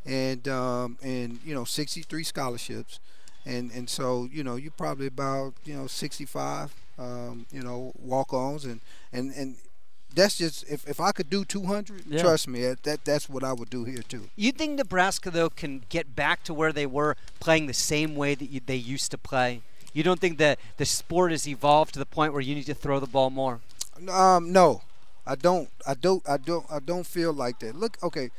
[0.05, 2.99] and um, and you know 63 scholarships,
[3.47, 8.65] and and so you know you're probably about you know 65, um, you know walk-ons,
[8.65, 8.81] and
[9.13, 9.57] and and
[10.15, 12.21] that's just if, if I could do 200, Yeah.
[12.23, 14.29] trust me, that, that that's what I would do here too.
[14.37, 18.35] You think Nebraska, though, can get back to where they were playing the same way
[18.35, 19.63] that you, they used to play?
[19.93, 22.75] You don't think that the sport has evolved to the point where you need to
[22.75, 23.61] throw the ball more?
[24.09, 24.83] Um, no,
[25.27, 25.69] I don't.
[25.87, 26.23] I don't.
[26.29, 26.65] I don't.
[26.71, 27.77] I don't feel like that.
[27.77, 28.31] Look, okay,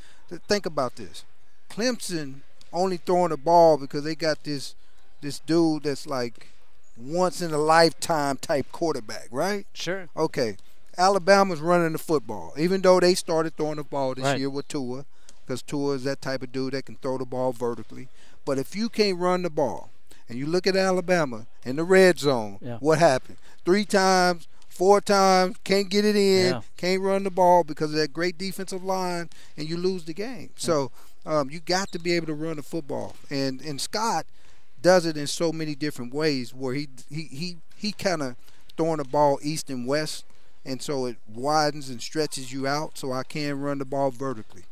[0.48, 1.24] think about this.
[1.70, 4.76] Clemson only throwing the ball because they got this
[5.22, 6.48] this dude that's like
[6.98, 9.66] once in a lifetime type quarterback, right?
[9.74, 10.10] Sure.
[10.18, 10.58] Okay,
[10.98, 14.40] Alabama's running the football, even though they started throwing the ball this Right.
[14.40, 15.06] year with Tua,
[15.46, 18.08] because Tua is that type of dude that can throw the ball vertically.
[18.46, 19.90] But if you can't run the ball,
[20.30, 22.78] and you look at Alabama in the red zone, Yeah.
[22.80, 23.38] what happened?
[23.66, 26.62] Three times, four times, can't get it in, Yeah.
[26.78, 30.50] can't run the ball because of that great defensive line, and you lose the game.
[30.58, 30.92] So
[31.26, 34.26] um, you got to be able to run the football, and and Scott
[34.82, 38.36] does it in so many different ways where he he he, he kind of
[38.76, 40.26] throwing the ball east and west
[40.66, 44.64] and so it widens and stretches you out so I can run the ball vertically.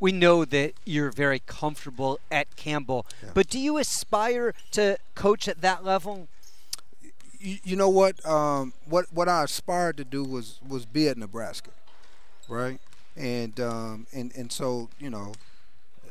[0.00, 3.30] We know that you're very comfortable at Campbell, Yeah.
[3.34, 6.28] but do you aspire to coach at that level?
[7.40, 11.16] You, you know what um, what what I aspired to do was was be at
[11.16, 11.70] Nebraska,
[12.48, 12.80] right?
[13.16, 15.32] And um, and and so you know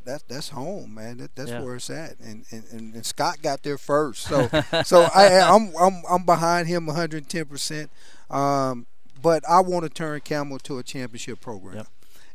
[0.05, 1.17] that's that's home, man.
[1.17, 1.61] That, that's Yeah.
[1.61, 2.17] where it's at.
[2.19, 4.47] And, and and and Scott got there first, so
[4.86, 7.89] so I I'm I'm I'm behind him 110 percent.
[8.30, 8.86] Um,
[9.22, 11.88] but I want to turn Campbell to a championship program, Yep.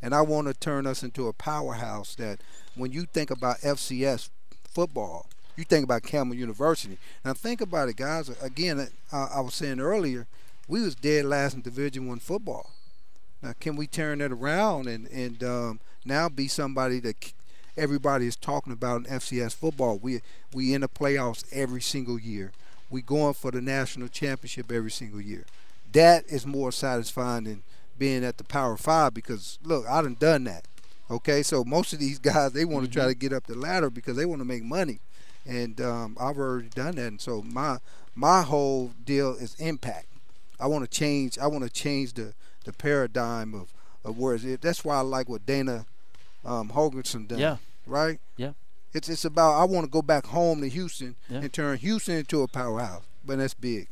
[0.03, 2.14] and I want to turn us into a powerhouse.
[2.16, 2.41] That
[2.74, 4.30] when you think about FCS
[4.68, 5.26] football,
[5.57, 6.99] you think about Campbell University.
[7.24, 8.28] Now think about it, guys.
[8.41, 10.26] Again, uh, I was saying earlier,
[10.68, 12.70] we was dead last in Division One football.
[13.43, 17.33] Now, can we turn that around and and um, now be somebody that
[17.76, 19.99] everybody is talking about in FCS football?
[19.99, 20.22] We
[20.53, 22.53] we in the playoffs every single year.
[22.91, 25.45] We going for the national championship every single year.
[25.93, 27.62] That is more satisfying than
[27.99, 30.66] being at the Power Five because look, I done done that.
[31.11, 33.90] Okay, so most of these guys they want to try to get up the ladder
[33.90, 35.01] because they want to make money,
[35.47, 37.07] and um, I've already done that.
[37.09, 37.78] And so my
[38.14, 40.07] my whole deal is impact.
[40.61, 41.38] I want to change.
[41.38, 42.34] I want to change the
[42.64, 43.72] the paradigm of,
[44.05, 44.61] of where it.
[44.61, 45.86] That's why I like what Dana
[46.45, 47.38] um, done.
[47.38, 47.57] Yeah.
[47.86, 48.20] Right.
[48.36, 48.53] Yeah.
[48.93, 51.38] It's it's about I want to go back home to Houston Yeah.
[51.38, 53.03] and turn Houston into a powerhouse.
[53.24, 53.88] But that's big.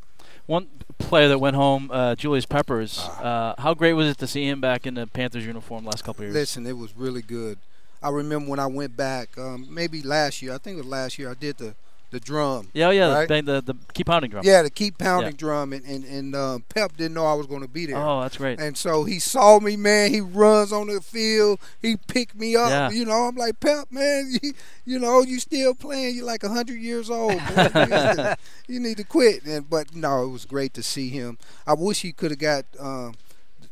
[0.51, 0.67] One
[0.99, 2.99] player that went home, uh, Julius Peppers.
[2.99, 6.23] Uh, how great was it to see him back in the Panthers uniform last couple
[6.23, 6.35] of years?
[6.35, 7.57] Listen, it was really good.
[8.03, 10.53] I remember when I went back, um, maybe last year.
[10.53, 11.31] I think it was last year.
[11.31, 11.77] I did the
[12.11, 12.69] the drum.
[12.73, 13.29] yeah, yeah, right?
[13.29, 14.43] the, the, the keep pounding drum.
[14.45, 15.37] Yeah, to keep pounding Yeah.
[15.39, 17.97] drum, and and, and um, Pep didn't know I was going to be there.
[17.97, 18.61] Oh, that's great.
[18.61, 20.11] And so he saw me, man.
[20.13, 21.61] He runs on the field.
[21.81, 22.71] He picked me up.
[22.71, 22.91] Yeah.
[22.91, 24.53] You know, I'm like, Pep, man, you,
[24.85, 26.17] you know, you still playing.
[26.17, 27.33] You're like 100 years old.
[27.33, 28.37] you, need to,
[28.69, 29.45] you need to quit.
[29.45, 31.39] And But no, it was great to see him.
[31.67, 33.15] I wish he could have got, um,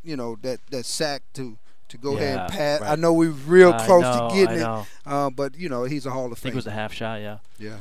[0.03, 1.57] you know, that, that sack to
[1.89, 2.81] to go ahead and Yeah, pat.
[2.83, 4.87] I know we were real close know, to getting it.
[5.05, 7.19] Uh, but, you know, he's a Hall of I think it was a half shot,
[7.19, 7.39] yeah.
[7.57, 7.77] yeah.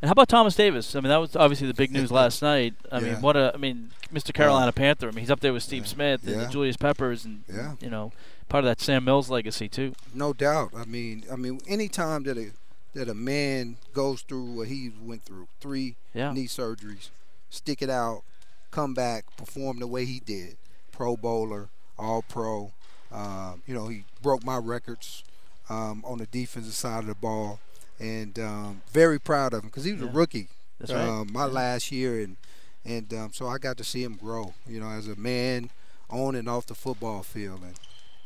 [0.00, 0.94] And how about Thomas Davis?
[0.94, 2.74] I mean, that was obviously the big news last night.
[2.92, 4.32] I mean, what a, I mean, Mr.
[4.32, 5.08] Carolina Panther.
[5.08, 5.88] I mean, he's up there with Steve Yeah.
[5.88, 6.48] Smith and Yeah.
[6.48, 7.74] Julius Peppers, and Yeah.
[7.80, 8.12] you know,
[8.48, 9.94] part of that Sam Mills legacy too.
[10.14, 10.70] No doubt.
[10.76, 12.50] I mean, I mean, anytime that a
[12.94, 16.32] that a man goes through what he went through, three Yeah.
[16.32, 17.10] knee surgeries,
[17.50, 18.22] stick it out,
[18.70, 20.56] come back, perform the way he did,
[20.92, 21.68] Pro Bowler,
[21.98, 22.72] All Pro.
[23.12, 25.22] Um, you know, he broke my records
[25.68, 27.60] um, on the defensive side of the ball,
[28.00, 30.08] and um, very proud of him because he was Yeah.
[30.08, 31.08] a rookie That's right.
[31.08, 31.52] um, my Yeah.
[31.52, 32.36] last year, and
[32.84, 34.54] and um, so I got to see him grow.
[34.66, 35.70] You know, as a man
[36.10, 37.74] on and off the football field, and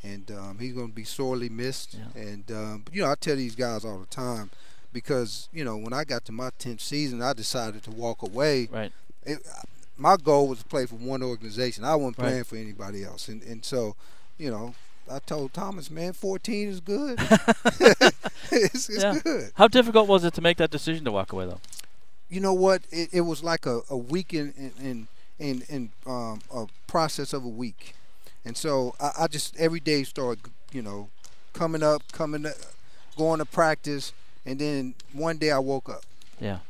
[0.04, 1.94] and um, he's going to be sorely missed.
[1.94, 2.20] Yeah.
[2.22, 4.50] And um, you know, I tell these guys all the time
[4.92, 8.68] because you know when I got to my tenth season, I decided to walk away.
[8.70, 8.92] Right.
[9.24, 9.38] It,
[9.96, 11.84] my goal was to play for one organization.
[11.84, 12.28] I wasn't Right.
[12.28, 13.96] playing for anybody else, and and so
[14.38, 14.74] you know.
[15.10, 17.18] I told Thomas, man, 14 is good.
[18.50, 19.18] it's it's Yeah.
[19.22, 19.50] good.
[19.54, 21.60] How difficult was it to make that decision to walk away, though?
[22.28, 22.80] you know what?
[22.90, 27.44] It, it was like a, a week in in in, in um, a process of
[27.44, 27.94] a week,
[28.44, 31.08] and so I, I just every day started, you know,
[31.52, 32.54] coming up, coming, up,
[33.18, 34.12] going to practice,
[34.46, 36.04] and then one day I woke up.
[36.40, 36.60] Yeah.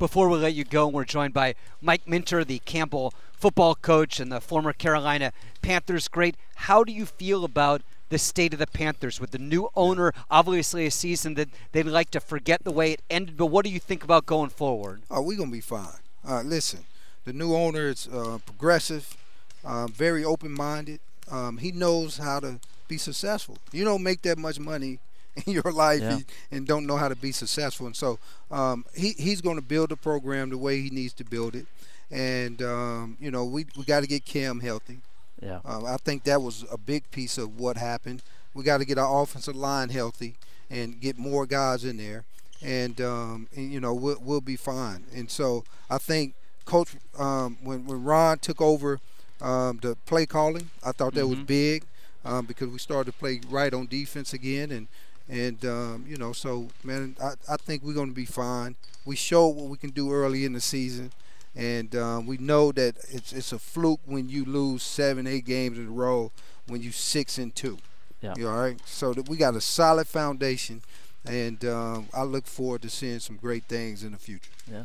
[0.00, 4.30] Before we let you go, we're joined by Mike Minter, the Campbell football coach and
[4.30, 5.32] the former Carolina
[5.62, 6.36] Panthers great.
[6.68, 10.12] How do you feel about the state of the Panthers with the new owner?
[10.30, 13.70] Obviously, a season that they'd like to forget the way it ended, but what do
[13.70, 15.02] you think about going forward?
[15.10, 15.98] Oh, we're gonna be fine.
[16.26, 16.84] Uh, listen,
[17.24, 19.16] the new owner is uh, progressive,
[19.64, 21.00] um, very open-minded.
[21.28, 23.58] Um, he knows how to be successful.
[23.72, 25.00] You don't make that much money
[25.46, 26.12] in your life Yeah.
[26.12, 27.86] and- and don't know how to be successful.
[27.86, 28.20] And so
[28.52, 31.66] um, he he's going to build the program the way he needs to build it.
[32.12, 35.00] And um, you know, we we got to get Cam healthy.
[35.42, 35.60] Yeah.
[35.64, 38.22] Um, I think that was a big piece of what happened.
[38.54, 40.36] We got to get our offensive line healthy
[40.70, 42.24] and get more guys in there,
[42.62, 45.04] and, um, and you know we'll, we'll be fine.
[45.14, 46.34] And so I think
[46.66, 49.00] Coach um, when when Ron took over
[49.40, 51.46] um, the play calling, I thought that was Mhm.
[51.46, 51.84] big
[52.24, 54.88] um, because we started to play right on defense again, and
[55.28, 58.76] and um, you know so man, I, I think we're going to be fine.
[59.04, 61.10] We showed what we can do early in the season
[61.54, 65.78] and um, we know that it's it's a fluke when you lose seven, eight games
[65.78, 66.32] in a row
[66.66, 67.78] when you six and two.
[68.20, 68.34] Yeah.
[68.36, 68.78] You all right?
[68.84, 70.82] So that we got a solid foundation,
[71.26, 74.50] and um, I look forward to seeing some great things in the future.
[74.70, 74.84] Yeah.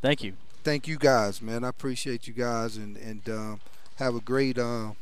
[0.00, 0.34] Thank you.
[0.64, 1.64] Thank you guys, man.
[1.64, 3.60] I appreciate you guys, and and um,
[3.96, 4.92] have a great uh,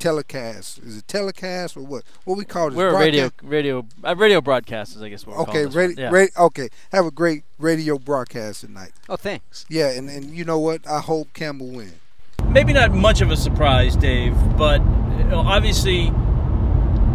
[0.00, 0.78] telecast.
[0.78, 2.02] Is it telecast or what?
[2.24, 2.74] What we call it?
[2.74, 3.48] We're a radio, Broadcast?
[3.50, 5.26] radio, uh, radio broadcasters, I guess.
[5.26, 5.84] What we're Okay, calling this one.
[5.88, 6.10] radio, Yeah.
[6.10, 6.68] radio, okay.
[6.90, 8.90] Have a great radio broadcast tonight.
[9.08, 9.64] Oh, thanks.
[9.68, 10.86] Yeah, and, and you know what?
[10.88, 11.94] I hope Campbell wins.
[12.48, 14.80] maybe not much of a surprise, Dave, but
[15.32, 16.10] obviously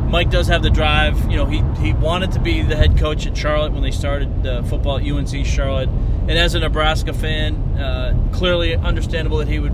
[0.10, 1.20] Mike does have the drive.
[1.30, 4.46] You know, he he wanted to be the head coach at Charlotte when they started
[4.48, 9.60] uh, football at UNC Charlotte, and as a Nebraska fan, uh, clearly understandable that he
[9.60, 9.74] would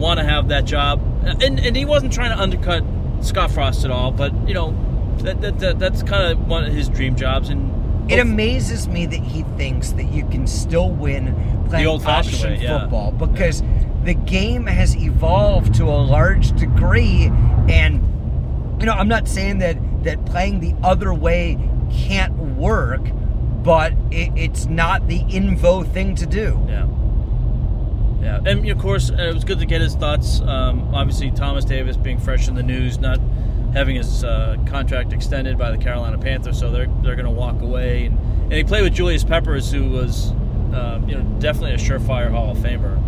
[0.00, 1.00] want to have that job.
[1.40, 2.82] And and he wasn't trying to undercut
[3.20, 4.74] Scott Frost at all, but you know,
[5.18, 7.50] that, that, that that's kind of one of his dream jobs.
[7.50, 11.34] And It amazes me that he thinks that you can still win
[11.68, 12.80] playing old-fashioned option way, yeah.
[12.80, 13.62] football because
[14.04, 17.30] the game has evolved to a large degree,
[17.68, 18.00] and
[18.80, 21.58] you know I'm not saying that that playing the other way
[21.92, 23.02] can't work,
[23.62, 26.64] but it, it's not the invo thing to do.
[26.66, 26.86] Yeah.
[28.20, 30.40] Yeah, and of course, uh, it was good to get his thoughts.
[30.40, 33.18] Um, obviously, Thomas Davis being fresh in the news, not
[33.72, 37.62] having his uh, contract extended by the Carolina Panthers, so they're they're going to walk
[37.62, 38.06] away.
[38.06, 40.32] And, and he played with Julius Peppers, who was,
[40.74, 43.00] um, you know, definitely a surefire Hall of Famer.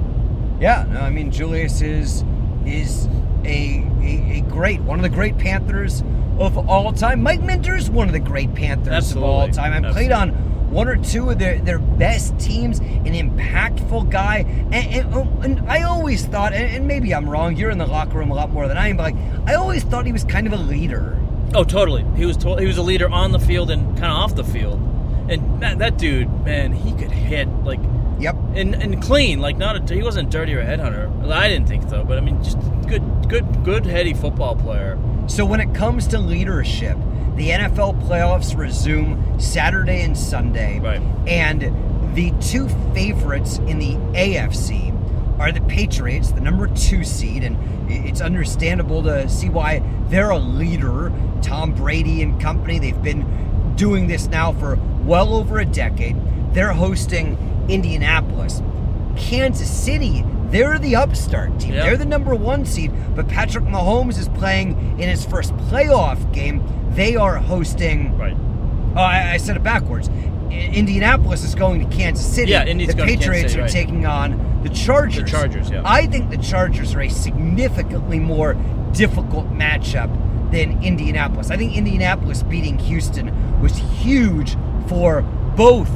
[0.60, 2.24] Yeah, no, I mean Julius is
[2.64, 3.06] is
[3.44, 6.02] a, a a great one of the great Panthers
[6.38, 7.22] of all time.
[7.22, 9.84] Mike Minter's one of the great Panthers of all time.
[9.84, 10.30] I played on
[10.72, 15.60] one or two of their, their best teams, an impactful guy, and, and, oh, and
[15.70, 17.56] I always thought, and, and maybe I'm wrong.
[17.56, 19.16] You're in the locker room a lot more than I am, but like
[19.46, 21.18] I always thought he was kind of a leader.
[21.54, 22.04] Oh, totally.
[22.16, 24.44] He was to- he was a leader on the field and kind of off the
[24.44, 24.80] field.
[25.28, 27.80] And that, that dude, man, he could hit like
[28.22, 28.36] Yep.
[28.54, 31.28] and and clean, like not a, he wasn't dirty or a headhunter.
[31.30, 34.98] I didn't think so, but I mean, just good, good, good heady football player.
[35.26, 36.96] So when it comes to leadership,
[37.36, 40.78] the NFL playoffs resume Saturday and Sunday.
[40.78, 41.00] Right.
[41.26, 44.92] And the two favorites in the AFC
[45.40, 47.56] are the Patriots, the number two seed, and
[47.90, 51.12] it's understandable to see why they're a leader.
[51.40, 56.16] Tom Brady and company, they've been doing this now for well over a decade.
[56.52, 57.36] They're hosting
[57.68, 58.62] Indianapolis.
[59.16, 61.74] Kansas City, they're the upstart team.
[61.74, 61.84] Yeah.
[61.84, 66.62] They're the number one seed, but Patrick Mahomes is playing in his first playoff game.
[66.90, 68.16] They are hosting.
[68.18, 68.36] Right.
[68.94, 70.10] Oh, I, I said it backwards.
[70.50, 72.52] Indianapolis is going to Kansas City.
[72.52, 73.72] Yeah, Indy's the going to Kansas Patriots City, are right.
[73.72, 75.24] taking on the Chargers.
[75.24, 75.82] The Chargers, yeah.
[75.84, 78.54] I think the Chargers are a significantly more
[78.92, 80.10] difficult matchup
[80.52, 81.50] than Indianapolis.
[81.50, 85.22] I think Indianapolis beating Houston was huge for
[85.56, 85.90] both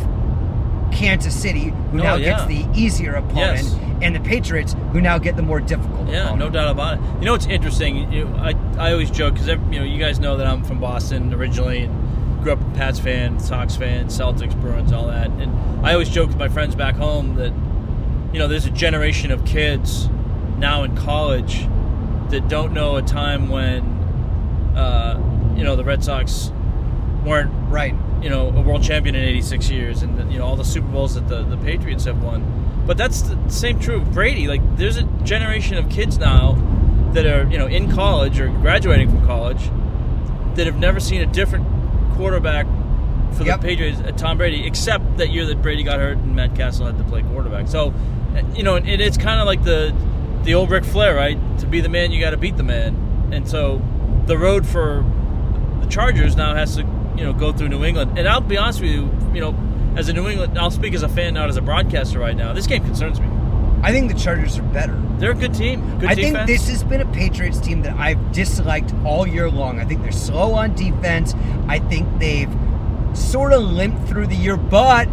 [0.97, 2.31] Kansas City, who Oh, now yeah.
[2.31, 3.77] gets the easier opponent, Yes.
[4.03, 6.39] and the Patriots, who now get the more difficult Yeah, opponent.
[6.39, 7.01] no doubt about it.
[7.21, 8.11] You know what's interesting?
[8.13, 10.81] You know, I I always joke because you know you guys know that I'm from
[10.81, 15.29] Boston originally and grew up a Pats fan, Sox fan, Celtics, Bruins, all that.
[15.39, 15.53] And
[15.87, 17.53] I always joke with my friends back home that
[18.33, 20.09] you know there's a generation of kids
[20.59, 21.67] now in college
[22.31, 23.83] that don't know a time when
[24.77, 25.19] uh,
[25.57, 26.51] you know the Red Sox
[27.25, 27.95] weren't Right.
[28.27, 30.89] You know a world champion in 86 years and the, you know all the super
[30.89, 32.43] bowls that the, the patriots have won.
[32.85, 34.49] But that's the same true of brady.
[34.49, 36.55] Like there's a generation of kids now
[37.13, 39.71] that are you know in college or graduating from college
[40.57, 41.65] that have never seen a different
[42.17, 42.67] quarterback
[43.37, 43.61] for Yep.
[43.61, 46.87] the patriots uh, tom brady except that year that brady got hurt and Matt Cassel
[46.87, 47.69] had to play quarterback.
[47.69, 47.95] So
[48.37, 49.95] uh, you know and it's kind of like the
[50.43, 51.39] the old Ric flair right?
[51.61, 53.31] To be the man you got to beat the man.
[53.33, 53.81] And so
[54.27, 55.05] the road for
[55.81, 56.83] the Chargers now has to,
[57.17, 58.19] you know, go through New England.
[58.19, 59.55] And I'll be honest with you, you know,
[59.97, 62.53] as a New England, I'll speak as a fan, not as a broadcaster right now.
[62.53, 63.27] This game concerns me.
[63.83, 65.01] I think the Chargers are better.
[65.19, 65.99] They're a good team.
[65.99, 69.81] Good I think this has been a Patriots team that I've disliked all year long.
[69.81, 71.35] I think they're slow on defense.
[71.69, 72.53] I think they've
[73.15, 75.09] sort of limped through the year, but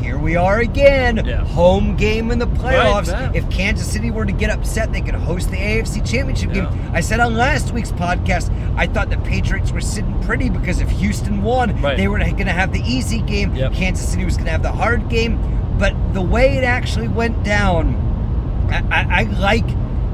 [0.00, 1.24] here we are again.
[1.24, 1.44] Yeah.
[1.46, 3.08] Home game in the playoffs.
[3.08, 3.30] yeah.
[3.34, 6.70] If Kansas City were to get upset, they could host the AFC Championship Yeah.
[6.70, 6.90] game.
[6.92, 10.88] I said on last week's podcast, I thought the Patriots were sitting pretty because if
[10.90, 11.96] Houston won, Right.
[11.96, 13.54] they were going to have the easy game.
[13.54, 13.72] Yep.
[13.74, 15.38] Kansas City was going to have the hard game.
[15.78, 17.96] But the way it actually went down,
[18.70, 19.64] I, I, I like.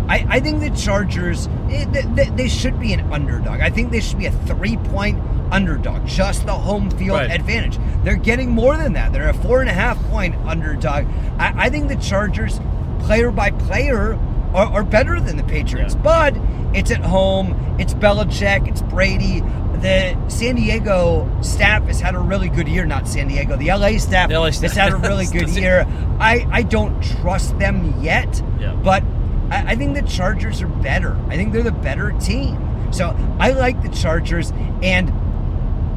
[0.09, 3.61] I, I think the Chargers eh, they, they, they should be an underdog.
[3.61, 5.19] I think they should be a three point
[5.51, 7.31] underdog, just the home field Right.
[7.31, 7.79] advantage.
[8.05, 9.13] They're getting more than that.
[9.13, 11.07] They're a four and a half point underdog.
[11.39, 12.61] I, I think the Chargers,
[13.01, 14.19] player by player,
[14.55, 15.95] are, are better than the Patriots.
[15.95, 16.03] Yeah.
[16.03, 16.37] But
[16.75, 17.77] it's at home.
[17.79, 18.69] It's Belichick.
[18.69, 19.41] It's Brady.
[19.81, 22.87] The San Diego staff has had a really good year.
[22.87, 23.57] Not San Diego.
[23.57, 24.71] The LA staff, The LA staff.
[24.73, 25.87] has had a really good year.
[26.19, 28.43] I, I don't trust them yet.
[28.59, 28.75] Yeah.
[28.75, 29.03] But
[29.51, 31.17] I, I think the Chargers are better.
[31.29, 32.63] I think they're the better team.
[32.93, 34.53] So I like the Chargers.
[34.83, 35.13] And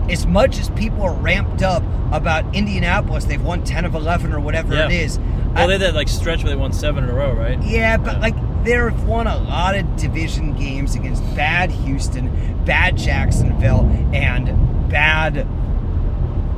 [0.09, 4.39] as much as people are ramped up about Indianapolis, they've won 10 of 11 or
[4.39, 4.85] whatever Yeah.
[4.85, 5.19] it is.
[5.19, 7.61] well, I- they had that like stretch where they won seven in a row, right?
[7.63, 8.19] yeah, but Yeah.
[8.19, 12.29] like they've won a lot of division games against bad Houston,
[12.65, 15.45] bad Jacksonville, and bad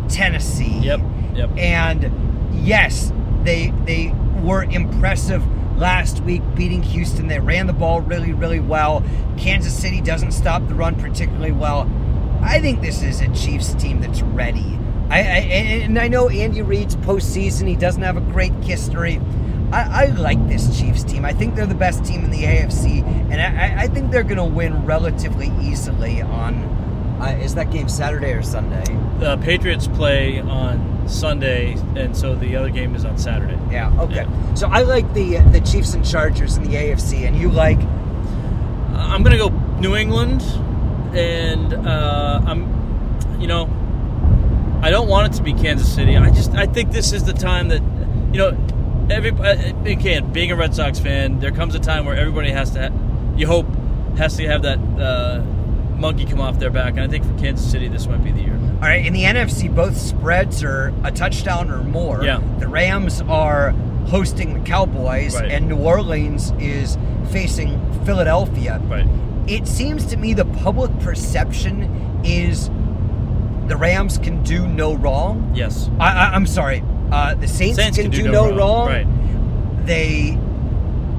[0.10, 0.80] Tennessee.
[0.82, 1.02] Yep.
[1.36, 1.49] Yep.
[1.58, 2.12] And
[2.66, 3.12] yes,
[3.43, 5.43] they they were impressive
[5.78, 7.28] last week beating Houston.
[7.28, 9.04] They ran the ball really, really well.
[9.38, 11.89] Kansas City doesn't stop the run particularly well.
[12.42, 14.78] I think this is a Chiefs team that's ready.
[15.10, 15.22] I, I
[15.84, 17.68] and I know Andy Reid's postseason.
[17.68, 19.20] He doesn't have a great history.
[19.72, 21.24] I, I like this Chiefs team.
[21.26, 24.38] I think they're the best team in the AFC, and I, I- think they're going
[24.38, 26.56] to win relatively easily on.
[27.22, 28.84] Uh, is that game Saturday or Sunday?
[29.20, 33.60] The Patriots play on Sunday, and so the other game is on Saturday.
[33.72, 33.94] Yeah.
[34.02, 34.26] Okay.
[34.56, 37.80] So I like the the Chiefs and Chargers in the AFC, and you like
[38.98, 40.42] I'm gonna go New England,
[41.16, 43.70] and uh, I'm, you know,
[44.84, 46.18] I don't want it to be Kansas City.
[46.18, 47.82] I just I think this is the time that,
[48.34, 48.57] you know,
[49.09, 52.72] every uh, again being a Red Sox fan, there comes a time where everybody has
[52.72, 53.68] to, ha- you hope,
[54.18, 55.41] has to have that uh,
[55.97, 58.41] monkey come off their back, and I think for Kansas City this might be the
[58.41, 58.55] year.
[58.55, 59.05] all right.
[59.05, 62.24] In the NFC, both spreads are a touchdown or more.
[62.24, 62.41] Yeah.
[62.59, 63.72] The Rams are
[64.07, 65.51] hosting the Cowboys, Right.
[65.51, 66.97] and New Orleans is
[67.32, 68.80] facing Philadelphia.
[68.86, 69.05] Right.
[69.48, 72.70] It seems to me the public perception is
[73.68, 75.52] the Rams can do no wrong.
[75.56, 75.89] Yes.
[76.00, 76.84] I, I, I'm sorry.
[77.12, 78.88] Uh, the Saints, Saints can, do, no, wrong.
[78.88, 79.86] Right.
[79.86, 80.38] They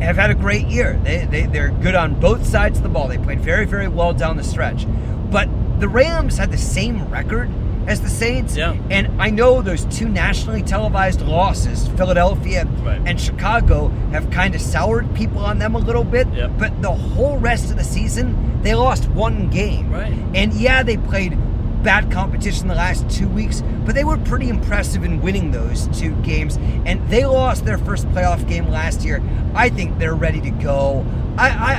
[0.03, 0.99] have had a great year.
[1.03, 3.09] They, they, they're good on both sides of the ball.
[3.09, 4.87] They played very, very well down the stretch.
[5.31, 5.49] But
[5.81, 7.51] the Rams had the same record
[7.87, 8.57] as the Saints.
[8.57, 8.77] Yeah.
[8.91, 13.01] And I know those two nationally televised losses, Philadelphia Right.
[13.07, 16.27] and Chicago, have kind of soured people on them a little bit.
[16.59, 19.91] But the whole rest of the season, they lost one game.
[19.93, 20.13] Right.
[20.35, 21.37] And yeah, they played
[21.83, 26.15] bad competition the last two weeks, but they were pretty impressive in winning those two
[26.23, 26.57] games.
[26.87, 29.21] And they lost their first playoff game last year.
[29.55, 31.05] I think they're ready to go.
[31.37, 31.73] I I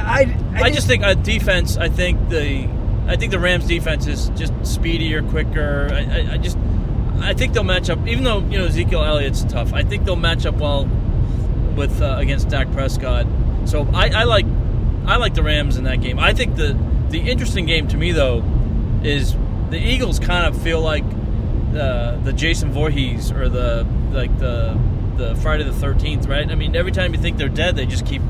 [0.59, 1.77] I, I just think uh, defense.
[1.77, 2.67] I think the
[3.07, 5.89] I think the Rams defense is just speedier, quicker.
[5.91, 6.57] I, I, I just
[7.19, 8.05] I think they'll match up.
[8.07, 10.85] Even though you know Ezekiel Elliott's tough, I think they'll match up well
[11.75, 13.25] with uh, against Dak Prescott.
[13.65, 14.45] So I, I like
[15.05, 16.19] I like the Rams in that game.
[16.19, 16.77] I think the
[17.09, 18.43] the interesting game to me though
[19.03, 19.35] is
[19.69, 21.03] the Eagles kind of feel like
[21.75, 24.77] uh, the Jason Voorhees or the like the
[25.17, 26.49] the Friday the Thirteenth, right?
[26.49, 28.21] I mean, every time you think they're dead, they just keep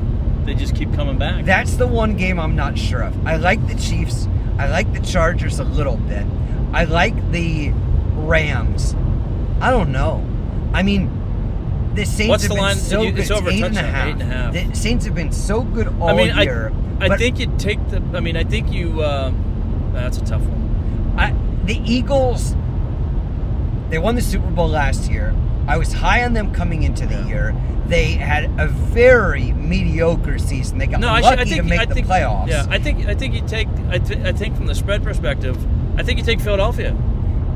[0.44, 1.44] they just keep coming back.
[1.44, 3.26] That's the one game I'm not sure of.
[3.26, 4.28] I like the Chiefs.
[4.58, 6.24] I like the Chargers a little bit.
[6.72, 7.70] I like the
[8.14, 8.94] Rams.
[9.60, 10.24] I don't know.
[10.72, 11.10] I mean,
[11.94, 12.76] the Saints What's have the been line?
[12.76, 13.38] so It's good.
[13.38, 14.06] over eight and half.
[14.08, 14.52] eight and a half.
[14.52, 16.72] The Saints have been so good all I mean, year.
[17.00, 18.02] I, I think you take the.
[18.14, 19.00] I mean, I think you.
[19.00, 19.32] Uh,
[19.92, 21.14] that's a tough one.
[21.18, 21.34] I,
[21.64, 22.54] the Eagles,
[23.90, 25.32] they won the Super Bowl last year.
[25.66, 27.26] I was high on them coming into the Yeah.
[27.26, 27.54] year.
[27.86, 30.78] They had a very mediocre season.
[30.78, 32.48] They got No, I, lucky I think to make I the think, playoffs.
[32.48, 33.68] Yeah, I think I think you take.
[33.90, 35.56] I, th- I think from the spread perspective,
[35.98, 36.96] I think you take Philadelphia.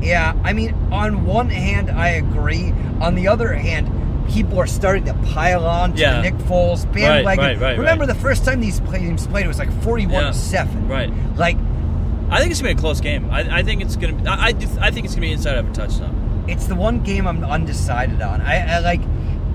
[0.01, 2.73] Yeah, I mean, on one hand, I agree.
[3.01, 3.89] On the other hand,
[4.29, 6.21] people are starting to pile on to Yeah.
[6.21, 7.43] Nick Foles bandwagon.
[7.43, 8.13] right, right, Remember right.
[8.13, 10.31] the first time these teams played, it was like forty-one yeah.
[10.31, 10.87] seven.
[10.87, 11.11] right.
[11.35, 11.57] Like,
[12.29, 13.29] I think it's gonna be a close game.
[13.31, 14.13] I, I think it's gonna.
[14.13, 16.18] Be, I I, do, I think it's gonna be inside of a touchdown.
[16.49, 18.41] It's the one game I'm undecided on.
[18.41, 19.01] I, I like,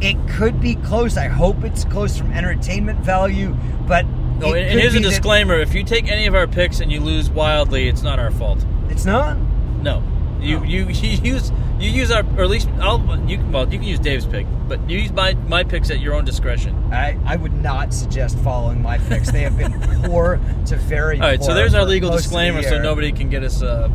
[0.01, 1.16] it could be close.
[1.16, 4.05] I hope it's close from entertainment value, but.
[4.42, 6.90] Oh, it and, and a that- disclaimer: if you take any of our picks and
[6.90, 8.64] you lose wildly, it's not our fault.
[8.88, 9.38] It's not?
[9.80, 10.03] No,
[10.40, 10.62] you Oh.
[10.64, 13.86] you, you use you use our or at least I'll you can well you can
[13.86, 16.74] use Dave's pick, but you use my my picks at your own discretion.
[16.92, 19.30] I, I would not suggest following my picks.
[19.30, 19.72] They have been
[20.05, 23.42] poor to very All right, so there's our legal the disclaimer, so nobody can get
[23.45, 23.88] us uh,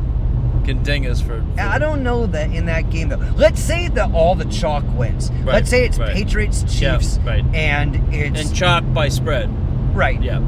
[0.60, 1.44] can ding us for.
[1.56, 3.18] for I don't know that in that game though.
[3.36, 5.32] Let's say that all the chalk wins.
[5.32, 6.14] Right, Let's say it's right.
[6.14, 7.44] Patriots Yeah, Chiefs right.
[7.54, 9.50] and it's and chalk by spread.
[9.96, 10.22] right.
[10.22, 10.40] Yeah,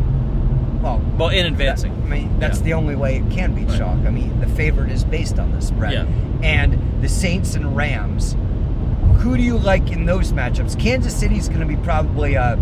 [0.81, 1.93] Well, well in advancing.
[1.95, 2.63] that- I mean, that's Yeah.
[2.65, 3.97] the only way it can be chalk.
[4.05, 5.93] I mean, the favorite is based on the spread.
[5.93, 6.05] Yeah.
[6.43, 8.35] And the Saints and Rams.
[9.19, 10.77] Who do you like in those matchups?
[10.79, 12.57] Kansas City's going to be probably a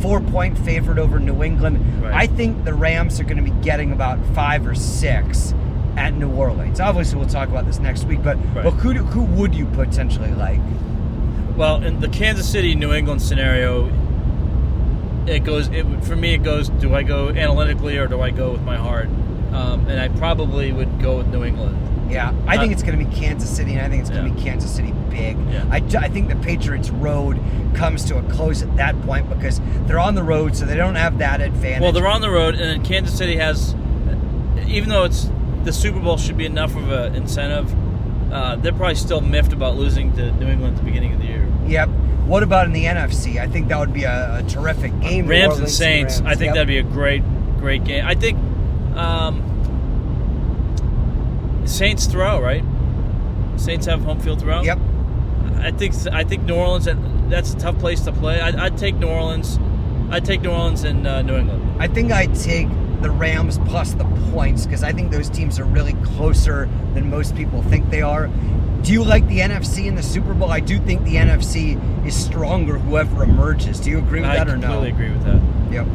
[0.00, 2.02] four-point favorite over New England.
[2.02, 2.14] Right.
[2.14, 5.52] I think the Rams are going to be getting about five or six
[5.96, 6.80] at New Orleans.
[6.80, 8.22] Obviously, we'll talk about this next week.
[8.22, 8.64] But, Right.
[8.64, 10.60] but who do, who would you potentially like?
[11.56, 13.90] Well, in the Kansas City New England scenario,
[15.26, 15.68] it goes.
[15.68, 16.68] It for me, it goes.
[16.68, 19.08] Do I go analytically or do I go with my heart?
[19.52, 21.76] Um, and I probably would go with New England.
[22.10, 24.28] Yeah, I think it's going to be Kansas City, and I think it's going to
[24.30, 24.34] Yeah.
[24.34, 25.36] be Kansas City big.
[25.48, 25.64] Yeah.
[25.70, 27.38] I, I think the Patriots' road
[27.74, 30.96] comes to a close at that point because they're on the road, so they don't
[30.96, 31.82] have that advantage.
[31.82, 33.74] Well, they're on the road, and then Kansas City has,
[34.66, 35.30] even though it's
[35.64, 37.72] the Super Bowl should be enough of an incentive,
[38.32, 41.26] uh, they're probably still miffed about losing to New England at the beginning of the
[41.26, 41.48] year.
[41.66, 41.88] Yep.
[42.26, 43.40] What about in the NFC?
[43.40, 45.26] I think that would be a, a terrific game.
[45.26, 46.20] Rams and Saints.
[46.20, 46.26] Rams.
[46.28, 46.54] I think Yep.
[46.54, 47.22] that'd be a great,
[47.58, 48.04] great game.
[48.06, 48.38] I think
[48.96, 49.42] um,
[51.66, 52.64] Saints throw right.
[53.56, 54.62] Saints have home field throw.
[54.62, 54.78] Yep.
[55.58, 56.88] I think I think New Orleans.
[57.28, 58.40] That's a tough place to play.
[58.40, 59.58] I'd, I'd take New Orleans.
[60.10, 61.80] I'd take New Orleans and uh, New England.
[61.80, 62.68] I think I'd take
[63.02, 67.34] the Rams plus the points because I think those teams are really closer than most
[67.36, 68.28] people think they are.
[68.82, 70.50] Do you like the NFC in the Super Bowl?
[70.50, 73.78] I do think the NFC is stronger whoever emerges.
[73.80, 74.66] Do you agree with I that or no?
[74.68, 75.72] I completely agree with that.
[75.72, 75.86] Yep.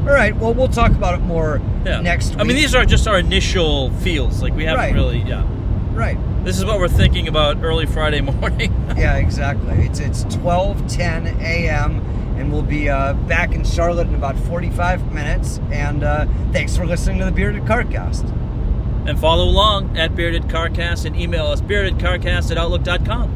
[0.00, 0.34] All right.
[0.36, 2.00] Well, we'll talk about it more Yeah.
[2.00, 2.40] next week.
[2.40, 4.42] I mean, these are just our initial feels.
[4.42, 4.94] Like we haven't Right.
[4.94, 5.22] really.
[5.22, 5.44] Yeah.
[5.92, 6.16] right.
[6.44, 8.72] This is what we're thinking about early Friday morning.
[8.96, 9.74] Yeah, exactly.
[9.84, 12.00] It's it's twelve ten a.m.
[12.40, 15.60] and we'll be uh, back in Charlotte in about forty five minutes.
[15.70, 18.24] And uh, thanks for listening to the Bearded Carcast.
[19.06, 23.28] and follow along at Bearded Carcast and email us beardedcarcast at outlook.com.